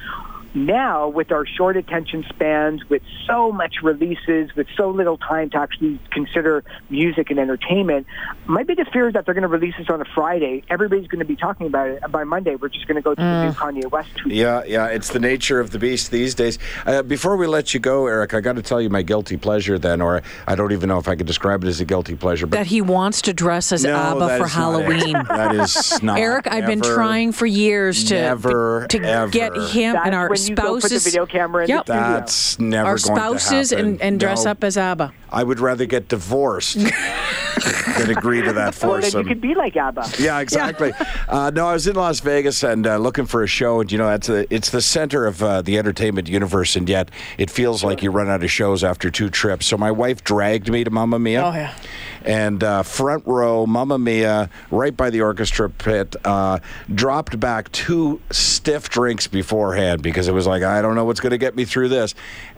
Now, 0.54 1.08
with 1.08 1.32
our 1.32 1.46
short 1.46 1.76
attention 1.76 2.24
spans, 2.28 2.88
with 2.90 3.02
so 3.26 3.50
much 3.52 3.76
releases, 3.82 4.54
with 4.54 4.66
so 4.76 4.90
little 4.90 5.16
time 5.16 5.48
to 5.50 5.56
actually 5.56 5.98
consider 6.10 6.62
music 6.90 7.30
and 7.30 7.38
entertainment, 7.38 8.06
my 8.46 8.62
biggest 8.62 8.92
fear 8.92 9.08
is 9.08 9.14
that 9.14 9.24
they're 9.24 9.34
going 9.34 9.42
to 9.42 9.48
release 9.48 9.74
this 9.78 9.88
on 9.88 10.02
a 10.02 10.04
Friday. 10.14 10.62
Everybody's 10.68 11.06
going 11.08 11.20
to 11.20 11.24
be 11.24 11.36
talking 11.36 11.66
about 11.66 11.88
it, 11.88 12.00
and 12.02 12.12
by 12.12 12.24
Monday, 12.24 12.56
we're 12.56 12.68
just 12.68 12.86
going 12.86 12.96
to 12.96 13.02
go 13.02 13.14
to 13.14 13.20
the 13.20 13.44
new 13.46 13.52
Kanye 13.52 13.90
West 13.90 14.10
tweet. 14.16 14.34
Yeah, 14.34 14.62
yeah, 14.66 14.88
it's 14.88 15.08
the 15.08 15.20
nature 15.20 15.58
of 15.58 15.70
the 15.70 15.78
beast 15.78 16.10
these 16.10 16.34
days. 16.34 16.58
Uh, 16.84 17.02
before 17.02 17.36
we 17.36 17.46
let 17.46 17.72
you 17.72 17.80
go, 17.80 18.06
Eric, 18.06 18.34
I 18.34 18.40
got 18.40 18.56
to 18.56 18.62
tell 18.62 18.80
you 18.80 18.90
my 18.90 19.02
guilty 19.02 19.38
pleasure 19.38 19.78
then, 19.78 20.02
or 20.02 20.22
I 20.46 20.54
don't 20.54 20.72
even 20.72 20.88
know 20.88 20.98
if 20.98 21.08
I 21.08 21.16
could 21.16 21.26
describe 21.26 21.64
it 21.64 21.68
as 21.68 21.80
a 21.80 21.86
guilty 21.86 22.14
pleasure. 22.14 22.46
But 22.46 22.58
That 22.58 22.66
he 22.66 22.82
wants 22.82 23.22
to 23.22 23.32
dress 23.32 23.72
as 23.72 23.84
no, 23.84 23.94
ABBA 23.94 24.18
for 24.18 24.34
is 24.34 24.40
not 24.40 24.46
it. 24.46 24.50
Halloween. 24.50 25.12
that 25.28 25.54
is 25.54 26.02
not. 26.02 26.18
Eric, 26.18 26.46
I've 26.46 26.66
been 26.66 26.82
trying 26.82 27.32
for 27.32 27.46
years 27.46 28.04
to 28.04 28.14
never, 28.14 28.86
to 28.90 28.98
get 29.30 29.56
him 29.56 29.94
That's 29.94 30.06
and 30.06 30.14
our 30.14 30.28
when 30.44 30.50
you 30.50 30.56
go 30.56 30.62
put 30.74 30.82
the 30.82 30.88
spouses. 30.88 31.04
video 31.04 31.26
camera 31.26 31.64
in 31.64 31.68
Yep. 31.70 31.86
the 31.86 31.92
studio. 31.94 32.12
That's 32.18 32.58
never 32.58 32.88
our 32.88 32.98
going 32.98 33.16
spouses 33.16 33.68
to 33.70 33.76
happen. 33.76 33.90
and, 33.92 34.02
and 34.02 34.20
dress 34.20 34.44
No, 34.44 34.50
up 34.52 34.64
as 34.64 34.76
ABBA. 34.76 35.12
I 35.30 35.42
would 35.44 35.60
rather 35.60 35.86
get 35.86 36.08
divorced 36.08 36.76
than 37.98 38.10
agree 38.10 38.42
to 38.42 38.52
that 38.52 38.78
Well, 38.82 38.92
then 38.94 39.02
you 39.02 39.10
foursome. 39.10 39.26
could 39.28 39.40
be 39.40 39.54
like 39.54 39.76
ABBA. 39.76 40.10
Yeah, 40.18 40.40
exactly. 40.40 40.92
Uh, 41.28 41.50
no, 41.54 41.66
I 41.68 41.72
was 41.72 41.86
in 41.86 41.96
Las 41.96 42.20
Vegas 42.20 42.62
and 42.62 42.86
uh, 42.86 42.96
looking 42.98 43.26
for 43.26 43.42
a 43.42 43.46
show, 43.46 43.80
and 43.80 43.90
you 43.90 43.98
know, 43.98 44.10
it's 44.10 44.26
the 44.26 44.46
it's 44.54 44.70
the 44.70 44.82
center 44.82 45.26
of 45.26 45.42
uh, 45.42 45.62
the 45.62 45.78
entertainment 45.78 46.28
universe, 46.28 46.76
and 46.76 46.88
yet 46.88 47.10
it 47.38 47.50
feels 47.50 47.82
like 47.84 48.02
you 48.02 48.10
run 48.10 48.28
out 48.28 48.42
of 48.44 48.50
shows 48.50 48.84
after 48.84 49.10
two 49.10 49.30
trips. 49.30 49.66
So 49.66 49.76
my 49.76 49.90
wife 49.90 50.22
dragged 50.24 50.70
me 50.70 50.84
to 50.84 50.90
Mamma 50.90 51.18
Mia. 51.18 51.42
Oh, 51.44 51.52
yeah. 51.52 51.74
And 52.24 52.62
uh, 52.62 52.82
front 52.84 53.26
row, 53.26 53.66
Mamma 53.66 53.98
Mia, 53.98 54.48
right 54.70 54.96
by 54.96 55.10
the 55.10 55.22
orchestra 55.22 55.68
pit, 55.68 56.14
uh, 56.24 56.60
dropped 56.94 57.40
back 57.40 57.72
two 57.72 58.20
stiff 58.30 58.88
drinks 58.90 59.26
beforehand 59.26 60.02
because 60.02 60.28
it 60.32 60.34
was 60.34 60.46
like, 60.46 60.62
I 60.62 60.80
don't 60.82 60.94
know 60.94 61.04
what's 61.04 61.20
going 61.20 61.32
to 61.32 61.38
get 61.38 61.54
me 61.54 61.64
through 61.66 61.90
this. 61.90 62.14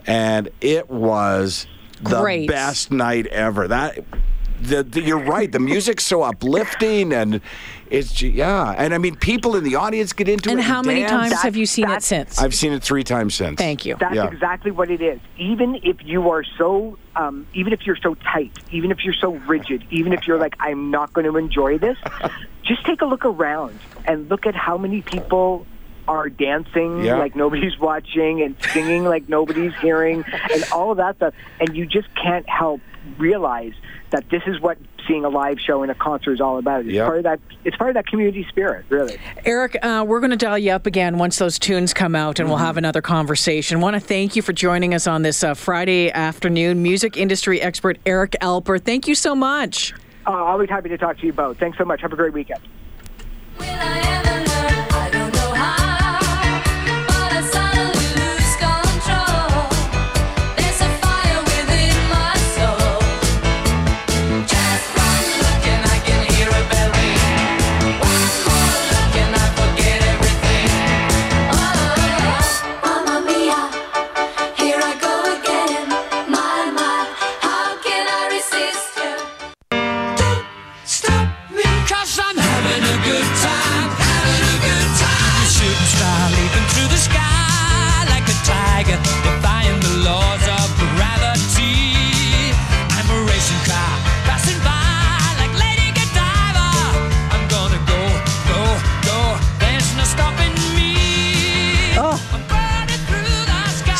And 0.07 0.49
it 0.61 0.89
was 0.89 1.67
the 2.01 2.21
Great. 2.21 2.47
best 2.47 2.89
night 2.89 3.27
ever. 3.27 3.67
That 3.67 3.99
the, 4.61 4.83
the, 4.83 5.01
you're 5.01 5.19
right. 5.19 5.51
The 5.51 5.59
music's 5.59 6.05
so 6.05 6.23
uplifting, 6.23 7.11
and 7.11 7.41
it's 7.89 8.21
yeah. 8.21 8.73
And 8.77 8.93
I 8.93 8.97
mean, 8.97 9.15
people 9.17 9.57
in 9.57 9.65
the 9.65 9.75
audience 9.75 10.13
get 10.13 10.29
into 10.29 10.49
And 10.49 10.59
it. 10.59 10.63
And 10.63 10.71
how 10.71 10.81
many 10.81 11.01
dance. 11.01 11.11
times 11.11 11.29
That's- 11.31 11.43
have 11.43 11.57
you 11.57 11.65
seen 11.65 11.89
it 11.89 12.01
since? 12.01 12.39
I've 12.41 12.55
seen 12.55 12.71
it 12.71 12.81
three 12.81 13.03
times 13.03 13.35
since. 13.35 13.57
Thank 13.57 13.85
you. 13.85 13.97
That's 13.99 14.15
Yeah. 14.15 14.27
exactly 14.27 14.71
what 14.71 14.89
it 14.89 15.01
is. 15.01 15.19
Even 15.37 15.75
if 15.83 15.97
you 16.05 16.29
are 16.29 16.45
so, 16.57 16.97
um, 17.17 17.45
even 17.53 17.73
if 17.73 17.85
you're 17.85 17.97
so 17.97 18.15
tight, 18.15 18.57
even 18.71 18.91
if 18.91 19.03
you're 19.03 19.13
so 19.13 19.33
rigid, 19.45 19.83
even 19.91 20.13
if 20.13 20.25
you're 20.25 20.39
like, 20.39 20.55
I'm 20.61 20.89
not 20.89 21.11
going 21.11 21.25
to 21.29 21.35
enjoy 21.35 21.77
this, 21.77 21.97
just 22.63 22.85
take 22.85 23.01
a 23.01 23.05
look 23.05 23.25
around 23.25 23.77
and 24.05 24.29
look 24.29 24.45
at 24.45 24.55
how 24.55 24.77
many 24.77 25.01
people 25.01 25.67
are 26.07 26.29
dancing 26.29 27.03
Yeah. 27.03 27.17
like 27.17 27.35
nobody's 27.35 27.77
watching 27.79 28.41
and 28.41 28.55
singing 28.73 29.05
like 29.05 29.27
nobody's 29.29 29.73
hearing 29.81 30.23
and 30.53 30.63
all 30.71 30.91
of 30.91 30.97
that 30.97 31.15
stuff. 31.17 31.33
And 31.59 31.75
you 31.75 31.85
just 31.85 32.07
can't 32.15 32.47
help 32.49 32.81
realize 33.17 33.73
that 34.11 34.29
this 34.29 34.43
is 34.47 34.59
what 34.61 34.77
seeing 35.07 35.23
a 35.25 35.29
live 35.29 35.59
show 35.59 35.83
in 35.83 35.89
a 35.91 35.95
concert 35.95 36.33
is 36.33 36.41
all 36.41 36.57
about. 36.57 36.81
It's 36.81 36.93
Yep. 36.93 37.05
part 37.05 37.17
of 37.19 37.23
that. 37.25 37.39
It's 37.63 37.77
part 37.77 37.89
of 37.91 37.93
that 37.95 38.07
community 38.07 38.43
spirit, 38.49 38.85
really. 38.89 39.17
Eric, 39.45 39.77
uh, 39.83 40.03
we're 40.07 40.19
going 40.19 40.31
to 40.31 40.35
dial 40.37 40.57
you 40.57 40.71
up 40.71 40.87
again 40.87 41.17
once 41.19 41.37
those 41.37 41.59
tunes 41.59 41.93
come 41.93 42.15
out, 42.15 42.39
and 42.39 42.47
we'll 42.49 42.57
Mm-hmm. 42.57 42.65
have 42.65 42.77
another 42.77 43.01
conversation. 43.01 43.81
Want 43.81 43.95
to 43.95 43.99
thank 43.99 44.35
you 44.35 44.41
for 44.41 44.51
joining 44.53 44.93
us 44.95 45.05
on 45.05 45.21
this 45.21 45.43
uh, 45.43 45.53
Friday 45.53 46.11
afternoon. 46.11 46.81
Music 46.81 47.17
industry 47.17 47.61
expert 47.61 47.99
Eric 48.05 48.35
Alper, 48.41 48.81
thank 48.81 49.07
you 49.07 49.13
so 49.15 49.35
much. 49.35 49.93
Uh, 50.25 50.31
always 50.31 50.69
happy 50.69 50.89
to 50.89 50.97
talk 50.97 51.17
to 51.19 51.25
you 51.27 51.33
both. 51.33 51.59
Thanks 51.59 51.77
so 51.77 51.85
much. 51.85 52.01
Have 52.01 52.13
a 52.13 52.15
great 52.15 52.33
weekend. 52.33 52.61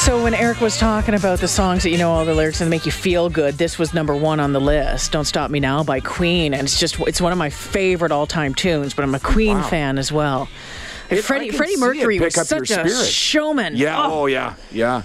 So 0.05 0.21
when 0.21 0.35
Eric 0.35 0.61
was 0.61 0.77
talking 0.77 1.15
about 1.15 1.39
the 1.39 1.47
songs 1.47 1.81
that 1.81 1.89
you 1.89 1.97
know 1.97 2.11
all 2.11 2.25
the 2.25 2.35
lyrics 2.35 2.61
and 2.61 2.69
make 2.69 2.85
you 2.85 2.91
feel 2.91 3.27
good, 3.27 3.55
this 3.55 3.79
was 3.79 3.91
number 3.91 4.15
one 4.15 4.39
on 4.39 4.53
the 4.53 4.61
list. 4.61 5.11
"Don't 5.11 5.25
Stop 5.25 5.49
Me 5.49 5.59
Now" 5.59 5.83
by 5.83 5.99
Queen, 5.99 6.53
and 6.53 6.61
it's 6.63 6.79
just 6.79 6.99
it's 7.01 7.19
one 7.19 7.31
of 7.31 7.39
my 7.39 7.49
favorite 7.49 8.11
all-time 8.11 8.53
tunes. 8.53 8.93
But 8.93 9.01
I'm 9.01 9.15
a 9.15 9.19
Queen 9.19 9.59
fan 9.63 9.97
as 9.97 10.11
well. 10.11 10.47
It- 11.09 11.23
Freddie 11.23 11.49
Freddie 11.49 11.77
Mercury 11.77 12.19
was 12.19 12.35
such 12.35 12.69
a 12.69 12.87
showman. 12.87 13.75
Yeah. 13.77 13.97
Oh. 13.99 14.21
Oh, 14.21 14.25
yeah. 14.27 14.53
Yeah. 14.71 15.01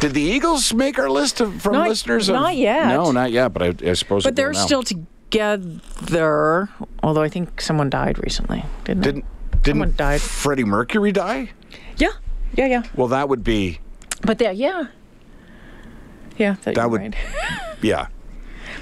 Did 0.00 0.14
the 0.14 0.22
Eagles 0.22 0.72
make 0.72 0.98
our 0.98 1.10
list 1.10 1.42
of, 1.42 1.60
from 1.60 1.74
Not- 1.74 1.88
listeners? 1.90 2.30
of- 2.30 2.36
not 2.36 2.56
yet. 2.56 2.88
No, 2.88 3.12
not 3.12 3.30
yet. 3.30 3.52
But 3.52 3.62
I, 3.62 3.90
I 3.90 3.92
suppose. 3.92 4.24
But 4.24 4.36
they're 4.36 4.54
still 4.54 4.82
together. 4.82 6.70
Although 7.02 7.22
I 7.22 7.28
think 7.28 7.60
someone 7.60 7.90
died 7.90 8.18
recently, 8.24 8.64
didn't? 8.84 9.02
Didn't 9.02 9.24
didn't 9.62 9.66
someone 9.66 9.94
died. 9.98 10.22
Freddie 10.22 10.64
Mercury 10.64 11.12
die? 11.12 11.50
Yeah, 11.98 12.08
yeah, 12.54 12.66
yeah. 12.66 12.82
Well, 12.94 13.08
that 13.08 13.28
would 13.28 13.44
be 13.44 13.80
But 14.22 14.38
that, 14.38 14.56
yeah, 14.56 14.86
yeah. 16.36 16.56
That, 16.62 16.74
that 16.74 16.90
would 16.90 17.00
right. 17.00 17.14
yeah. 17.82 18.08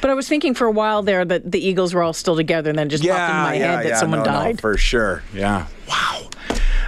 But 0.00 0.10
I 0.10 0.14
was 0.14 0.28
thinking 0.28 0.54
for 0.54 0.66
a 0.66 0.70
while 0.70 1.02
there 1.02 1.24
that 1.24 1.50
the 1.50 1.64
Eagles 1.64 1.92
were 1.92 2.02
all 2.02 2.12
still 2.12 2.36
together, 2.36 2.70
and 2.70 2.78
then 2.78 2.88
just 2.88 3.04
popped 3.04 3.30
in 3.30 3.36
my 3.36 3.56
head 3.56 3.86
that 3.86 3.98
someone 3.98 4.20
no, 4.20 4.24
no, 4.24 4.30
died. 4.30 4.60
for 4.60 4.76
sure. 4.76 5.22
Yeah. 5.34 5.66
Wow. 5.88 6.19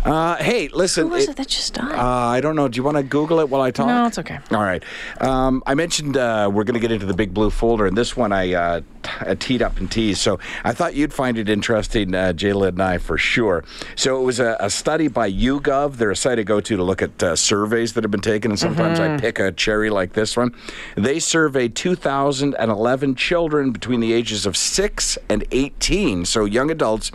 Uh, 0.04 0.34
hey, 0.36 0.68
listen. 0.68 1.04
Who 1.06 1.10
was 1.14 1.24
it- 1.24 1.30
it 1.30 1.36
that 1.36 1.46
just 1.48 1.74
died? 1.74 1.92
Uh, 1.94 2.02
I 2.02 2.40
don't 2.40 2.56
know. 2.56 2.66
Do 2.66 2.76
you 2.76 2.82
want 2.82 2.96
to 2.96 3.02
Google 3.04 3.38
it 3.38 3.48
while 3.48 3.60
I 3.62 3.70
talk? 3.70 3.86
No, 3.86 4.06
it's 4.06 4.18
okay. 4.18 4.38
All 4.50 4.62
right. 4.62 4.82
Um, 5.20 5.62
I 5.66 5.74
mentioned 5.74 6.16
uh, 6.16 6.50
we're 6.52 6.64
going 6.64 6.74
to 6.74 6.80
get 6.80 6.90
into 6.90 7.06
the 7.06 7.14
big 7.14 7.32
blue 7.32 7.50
folder, 7.50 7.86
and 7.86 7.96
this 7.96 8.16
one 8.16 8.32
I 8.32 8.52
uh, 8.52 8.80
t- 9.02 9.10
uh, 9.20 9.34
teed 9.38 9.62
up 9.62 9.78
and 9.78 9.88
teased. 9.90 10.20
So 10.20 10.40
I 10.64 10.72
thought 10.72 10.94
you'd 10.94 11.12
find 11.14 11.38
it 11.38 11.48
interesting, 11.48 12.14
uh, 12.16 12.32
Jayla 12.34 12.68
and 12.68 12.82
I, 12.82 12.98
for 12.98 13.16
sure. 13.16 13.62
So 13.94 14.20
it 14.20 14.24
was 14.24 14.40
a, 14.40 14.56
a 14.58 14.70
study 14.70 15.06
by 15.06 15.30
YouGov. 15.30 15.96
They're 15.98 16.10
a 16.10 16.16
site 16.16 16.38
I 16.38 16.42
go 16.42 16.60
to 16.60 16.76
to 16.76 16.82
look 16.82 17.00
at 17.00 17.22
uh, 17.22 17.36
surveys 17.36 17.92
that 17.92 18.02
have 18.02 18.10
been 18.10 18.20
taken, 18.20 18.50
and 18.50 18.58
sometimes 18.58 18.98
I 18.98 19.18
pick 19.18 19.38
a 19.38 19.52
cherry 19.52 19.88
like 19.90 20.14
this 20.14 20.36
one. 20.36 20.52
They 20.96 21.20
surveyed 21.20 21.76
2,011 21.76 23.14
children 23.14 23.70
between 23.70 24.00
the 24.00 24.12
ages 24.12 24.46
of 24.46 24.56
6 24.56 25.16
and 25.28 25.44
18, 25.52 26.24
so 26.24 26.44
young 26.44 26.70
adults. 26.72 27.12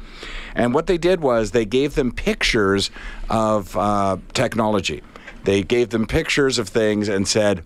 And 0.57 0.73
what 0.73 0.87
they 0.87 0.97
did 0.97 1.21
was 1.21 1.51
they 1.51 1.65
gave 1.65 1.95
them 1.95 2.11
pictures 2.11 2.91
of 3.29 3.77
uh, 3.77 4.17
technology. 4.33 5.01
They 5.45 5.63
gave 5.63 5.89
them 5.91 6.05
pictures 6.07 6.57
of 6.59 6.67
things 6.67 7.07
and 7.07 7.25
said, 7.27 7.63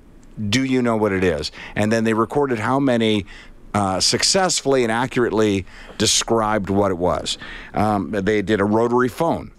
Do 0.50 0.64
you 0.64 0.82
know 0.84 0.98
what 0.98 1.12
it 1.12 1.24
is? 1.24 1.52
And 1.76 1.92
then 1.92 2.04
they 2.04 2.14
recorded 2.14 2.60
how 2.60 2.80
many 2.80 3.26
uh, 3.74 4.00
successfully 4.02 4.84
and 4.84 4.92
accurately 4.92 5.66
described 5.98 6.70
what 6.70 6.92
it 6.92 6.98
was. 6.98 7.38
Um, 7.74 8.12
they 8.12 8.42
did 8.42 8.60
a 8.60 8.66
rotary 8.66 9.08
phone. 9.08 9.52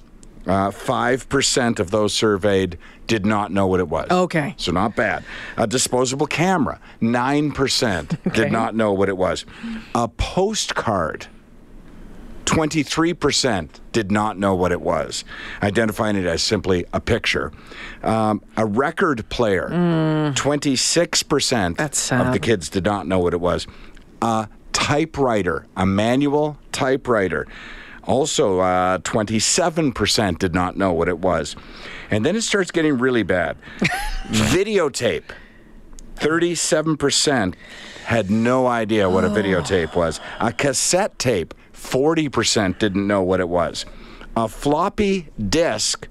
Uh, 0.47 0.71
5% 0.71 1.79
of 1.79 1.90
those 1.92 2.12
surveyed 2.12 2.77
did 3.07 3.25
not 3.25 3.53
know 3.53 3.66
what 3.66 3.79
it 3.81 3.88
was. 3.88 4.11
Okay. 4.11 4.55
So 4.57 4.73
not 4.73 4.97
bad. 4.97 5.25
A 5.57 5.66
disposable 5.66 6.27
camera, 6.27 6.81
9% 7.01 8.18
Okay. 8.27 8.31
did 8.42 8.53
not 8.53 8.75
know 8.75 8.92
what 8.92 9.09
it 9.09 9.16
was. 9.16 9.45
A 9.95 10.09
postcard, 10.09 11.29
23% 12.53 13.71
did 13.93 14.12
not 14.12 14.38
know 14.38 14.55
what 14.55 14.73
it 14.73 14.83
was, 14.83 15.25
identifying 15.62 16.17
it 16.17 16.27
as 16.27 16.43
simply 16.43 16.85
a 16.93 17.01
picture. 17.01 17.51
Um, 18.03 18.43
a 18.59 18.67
record 18.67 19.27
player, 19.31 19.71
26% 19.71 21.77
That's 21.79 22.12
of 22.12 22.31
the 22.33 22.38
kids 22.38 22.69
did 22.69 22.85
not 22.85 23.07
know 23.07 23.21
what 23.21 23.33
it 23.33 23.41
was. 23.41 23.67
A 24.21 24.49
typewriter, 24.75 25.65
a 25.79 25.87
manual 25.87 26.59
typewriter. 26.73 27.47
Also, 28.05 28.59
uh, 28.61 28.99
27% 28.99 30.38
did 30.38 30.53
not 30.53 30.77
know 30.77 30.93
what 30.93 31.09
it 31.09 31.21
was. 31.21 31.57
And 32.11 32.27
then 32.27 32.37
it 32.37 32.43
starts 32.43 32.71
getting 32.71 32.99
really 32.99 33.23
bad. 33.23 33.57
Videotape. 34.29 35.23
37% 36.17 37.55
had 38.05 38.31
no 38.31 38.67
idea 38.67 39.09
what 39.09 39.25
a 39.25 39.29
videotape 39.29 39.97
was. 39.97 40.21
A 40.38 40.53
cassette 40.53 41.19
tape, 41.19 41.55
40% 41.83 42.79
didn't 42.79 43.07
know 43.07 43.23
what 43.23 43.40
it 43.40 43.49
was. 43.49 43.85
A 44.37 44.49
floppy 44.49 45.29
disk, 45.38 46.09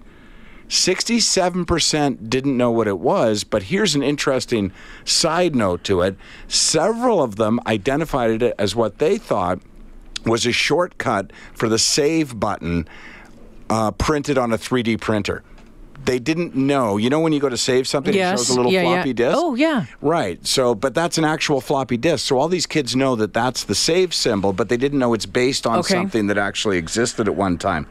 67% 0.67 2.29
didn't 2.29 2.57
know 2.57 2.69
what 2.69 2.87
it 2.87 2.99
was, 2.99 3.43
but 3.43 3.63
here's 3.63 3.95
an 3.95 4.03
interesting 4.03 4.71
side 5.05 5.55
note 5.55 5.83
to 5.85 6.01
it. 6.01 6.17
Several 6.47 7.23
of 7.23 7.37
them 7.37 7.59
identified 7.65 8.43
it 8.43 8.53
as 8.59 8.75
what 8.75 8.99
they 8.99 9.17
thought 9.17 9.59
was 10.25 10.45
a 10.45 10.51
shortcut 10.51 11.31
for 11.53 11.67
the 11.67 11.79
save 11.79 12.39
button 12.39 12.87
uh, 13.69 13.91
printed 13.91 14.37
on 14.37 14.51
a 14.51 14.57
3D 14.57 14.99
printer. 14.99 15.41
They 16.03 16.19
didn't 16.19 16.55
know. 16.55 16.97
You 16.97 17.09
know 17.09 17.19
when 17.19 17.31
you 17.33 17.39
go 17.39 17.49
to 17.49 17.57
save 17.57 17.87
something, 17.87 18.13
Yes. 18.13 18.41
it 18.41 18.45
shows 18.45 18.49
a 18.49 18.55
little 18.55 18.71
Yeah, 18.71 18.81
yeah. 18.81 18.95
floppy 18.95 19.13
disk? 19.13 19.37
Oh, 19.39 19.55
yeah. 19.55 19.85
Right. 20.01 20.45
So, 20.45 20.73
but 20.73 20.93
that's 20.95 21.17
an 21.17 21.25
actual 21.25 21.61
floppy 21.61 21.97
disk. 21.97 22.25
So 22.25 22.37
all 22.39 22.47
these 22.47 22.65
kids 22.65 22.95
know 22.95 23.15
that 23.17 23.33
that's 23.33 23.63
the 23.65 23.75
save 23.75 24.13
symbol, 24.13 24.51
but 24.53 24.67
they 24.69 24.77
didn't 24.77 24.99
know 24.99 25.13
it's 25.13 25.25
based 25.27 25.67
on 25.67 25.79
Okay. 25.79 25.93
something 25.93 26.27
that 26.27 26.37
actually 26.37 26.77
existed 26.77 27.27
at 27.27 27.35
one 27.35 27.57
time. 27.57 27.87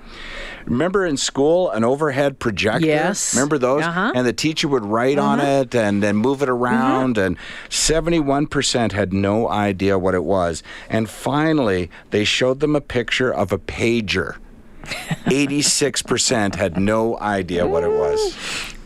Remember 0.66 1.06
in 1.06 1.16
school 1.16 1.70
an 1.70 1.84
overhead 1.84 2.38
projector? 2.38 2.86
Yes. 2.86 3.34
Remember 3.34 3.58
those? 3.58 3.82
Uh-huh. 3.84 4.00
Mm-hmm. 4.08 4.16
And 4.18 4.26
the 4.26 4.32
teacher 4.32 4.68
would 4.68 4.84
write 4.84 5.18
on 5.18 5.40
it 5.40 5.74
and 5.74 6.02
then 6.02 6.16
move 6.16 6.42
it 6.42 6.48
around. 6.48 7.16
And 7.16 7.36
71% 7.68 8.92
had 8.92 9.12
no 9.12 9.48
idea 9.48 9.98
what 9.98 10.14
it 10.14 10.24
was. 10.24 10.62
And 10.88 11.08
finally, 11.08 11.90
they 12.10 12.24
showed 12.24 12.60
them 12.60 12.76
a 12.76 12.80
picture 12.80 13.32
of 13.32 13.52
a 13.52 13.58
pager. 13.58 14.36
86% 14.82 16.54
had 16.54 16.78
no 16.78 17.18
idea 17.18 17.66
what 17.66 17.84
it 17.84 17.90
was. 17.90 18.34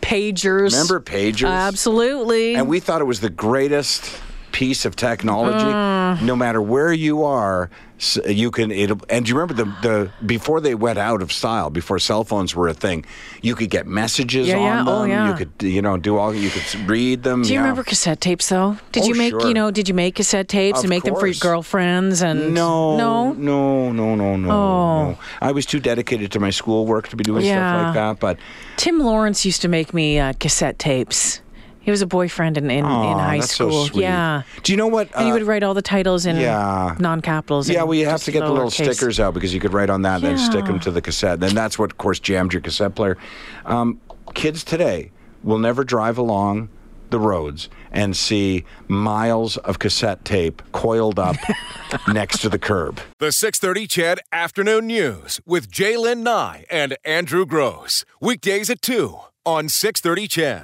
Pagers. 0.01 0.71
Remember 0.71 0.99
pagers? 0.99 1.49
Absolutely. 1.49 2.55
And 2.55 2.67
we 2.67 2.79
thought 2.79 3.01
it 3.01 3.05
was 3.05 3.21
the 3.21 3.29
greatest 3.29 4.21
piece 4.51 4.85
of 4.85 4.95
technology. 4.95 5.65
Mm. 5.65 6.21
No 6.21 6.35
matter 6.35 6.61
where 6.61 6.93
you 6.93 7.23
are, 7.23 7.69
s- 7.97 8.19
you 8.27 8.51
can. 8.51 8.71
It'll, 8.71 8.99
and 9.09 9.25
do 9.25 9.29
you 9.29 9.37
remember 9.39 9.53
the 9.63 9.65
the 9.81 10.11
before 10.25 10.61
they 10.61 10.75
went 10.75 10.99
out 10.99 11.21
of 11.21 11.31
style, 11.31 11.69
before 11.69 11.99
cell 11.99 12.23
phones 12.23 12.55
were 12.55 12.67
a 12.67 12.73
thing, 12.73 13.05
you 13.41 13.55
could 13.55 13.69
get 13.69 13.87
messages 13.87 14.47
Yeah, 14.47 14.57
on 14.57 14.61
yeah. 14.63 14.77
them. 14.77 14.87
Oh, 14.87 15.03
yeah. 15.05 15.29
You 15.29 15.35
could 15.35 15.51
you 15.63 15.81
know 15.81 15.97
do 15.97 16.17
all. 16.17 16.33
You 16.33 16.49
could 16.49 16.89
read 16.89 17.23
them. 17.23 17.41
Do 17.43 17.49
you 17.49 17.55
yeah. 17.55 17.61
remember 17.61 17.83
cassette 17.83 18.21
tapes 18.21 18.49
though? 18.49 18.77
Did 18.91 19.03
Oh, 19.03 19.07
you 19.07 19.15
make 19.15 19.31
sure. 19.31 19.47
you 19.47 19.53
know? 19.53 19.71
Did 19.71 19.87
you 19.87 19.93
make 19.93 20.15
cassette 20.15 20.47
tapes 20.47 20.79
Of 20.79 20.85
and 20.85 20.89
make 20.89 21.03
them 21.03 21.15
for 21.15 21.27
your 21.27 21.35
girlfriends 21.39 22.21
and 22.21 22.53
No, 22.53 22.97
no? 22.97 23.33
no, 23.33 23.91
no, 23.91 24.15
no, 24.15 24.35
no, 24.35 24.51
Oh. 24.51 25.09
no. 25.11 25.17
I 25.41 25.51
was 25.51 25.65
too 25.65 25.79
dedicated 25.79 26.31
to 26.33 26.39
my 26.39 26.49
schoolwork 26.49 27.07
to 27.09 27.15
be 27.15 27.23
doing 27.23 27.43
stuff 27.43 27.83
like 27.85 27.93
that. 27.93 28.19
But 28.19 28.37
Tim 28.77 28.99
Lawrence 28.99 29.45
used 29.45 29.61
to 29.61 29.67
make 29.67 29.93
me 29.93 30.19
uh, 30.19 30.33
cassette 30.39 30.79
tapes. 30.79 31.41
He 31.85 31.91
was 31.91 32.01
a 32.01 32.07
boyfriend 32.07 32.57
in 32.57 32.65
in, 32.71 32.79
in 32.79 32.83
high 32.83 33.37
that's 33.39 33.55
so 33.55 33.69
school. 33.69 33.85
sweet. 33.85 34.01
Yeah. 34.01 34.41
Do 34.63 34.71
you 34.73 34.77
know 34.77 34.87
what? 34.87 35.07
And 35.15 35.25
he 35.25 35.31
uh, 35.31 35.33
would 35.35 35.43
write 35.43 35.61
all 35.63 35.75
the 35.75 35.81
titles 35.83 36.25
in 36.25 36.35
Yeah. 36.37 36.95
non-capitals. 36.99 37.69
Yeah, 37.69 37.79
and 37.81 37.87
well, 37.89 37.97
you 37.97 38.05
have 38.05 38.15
just 38.15 38.25
to 38.25 38.31
get 38.31 38.39
the 38.41 38.49
little 38.51 38.69
lowercase. 38.69 38.95
stickers 38.95 39.19
out 39.19 39.33
because 39.35 39.53
you 39.53 39.59
could 39.59 39.71
write 39.71 39.91
on 39.91 40.01
that 40.01 40.15
and 40.15 40.23
then 40.23 40.37
stick 40.39 40.61
Yeah. 40.65 40.71
them 40.71 40.79
to 40.81 40.91
the 40.91 41.01
cassette. 41.01 41.39
Then 41.39 41.53
that's 41.53 41.77
what, 41.79 41.91
of 41.91 41.97
course, 41.99 42.19
jammed 42.19 42.53
your 42.53 42.61
cassette 42.61 42.95
player. 42.95 43.17
Um, 43.65 44.01
kids 44.33 44.63
today 44.63 45.11
will 45.43 45.59
never 45.59 45.83
drive 45.83 46.17
along 46.17 46.69
the 47.11 47.19
roads 47.19 47.69
and 47.91 48.17
see 48.17 48.65
miles 48.87 49.57
of 49.57 49.77
cassette 49.77 50.25
tape 50.25 50.63
coiled 50.71 51.19
up 51.19 51.35
next 52.07 52.39
to 52.41 52.49
the 52.49 52.57
curb. 52.59 52.99
The 53.19 53.31
630 53.31 53.85
CHED 53.87 54.19
Afternoon 54.31 54.87
News 54.87 55.39
with 55.45 55.69
Jaylen 55.71 56.23
Nye 56.23 56.65
and 56.71 56.97
Andrew 57.05 57.45
Gross. 57.45 58.03
Weekdays 58.19 58.71
at 58.71 58.81
2 58.81 59.19
on 59.45 59.69
630 59.69 60.27
CHED. 60.27 60.63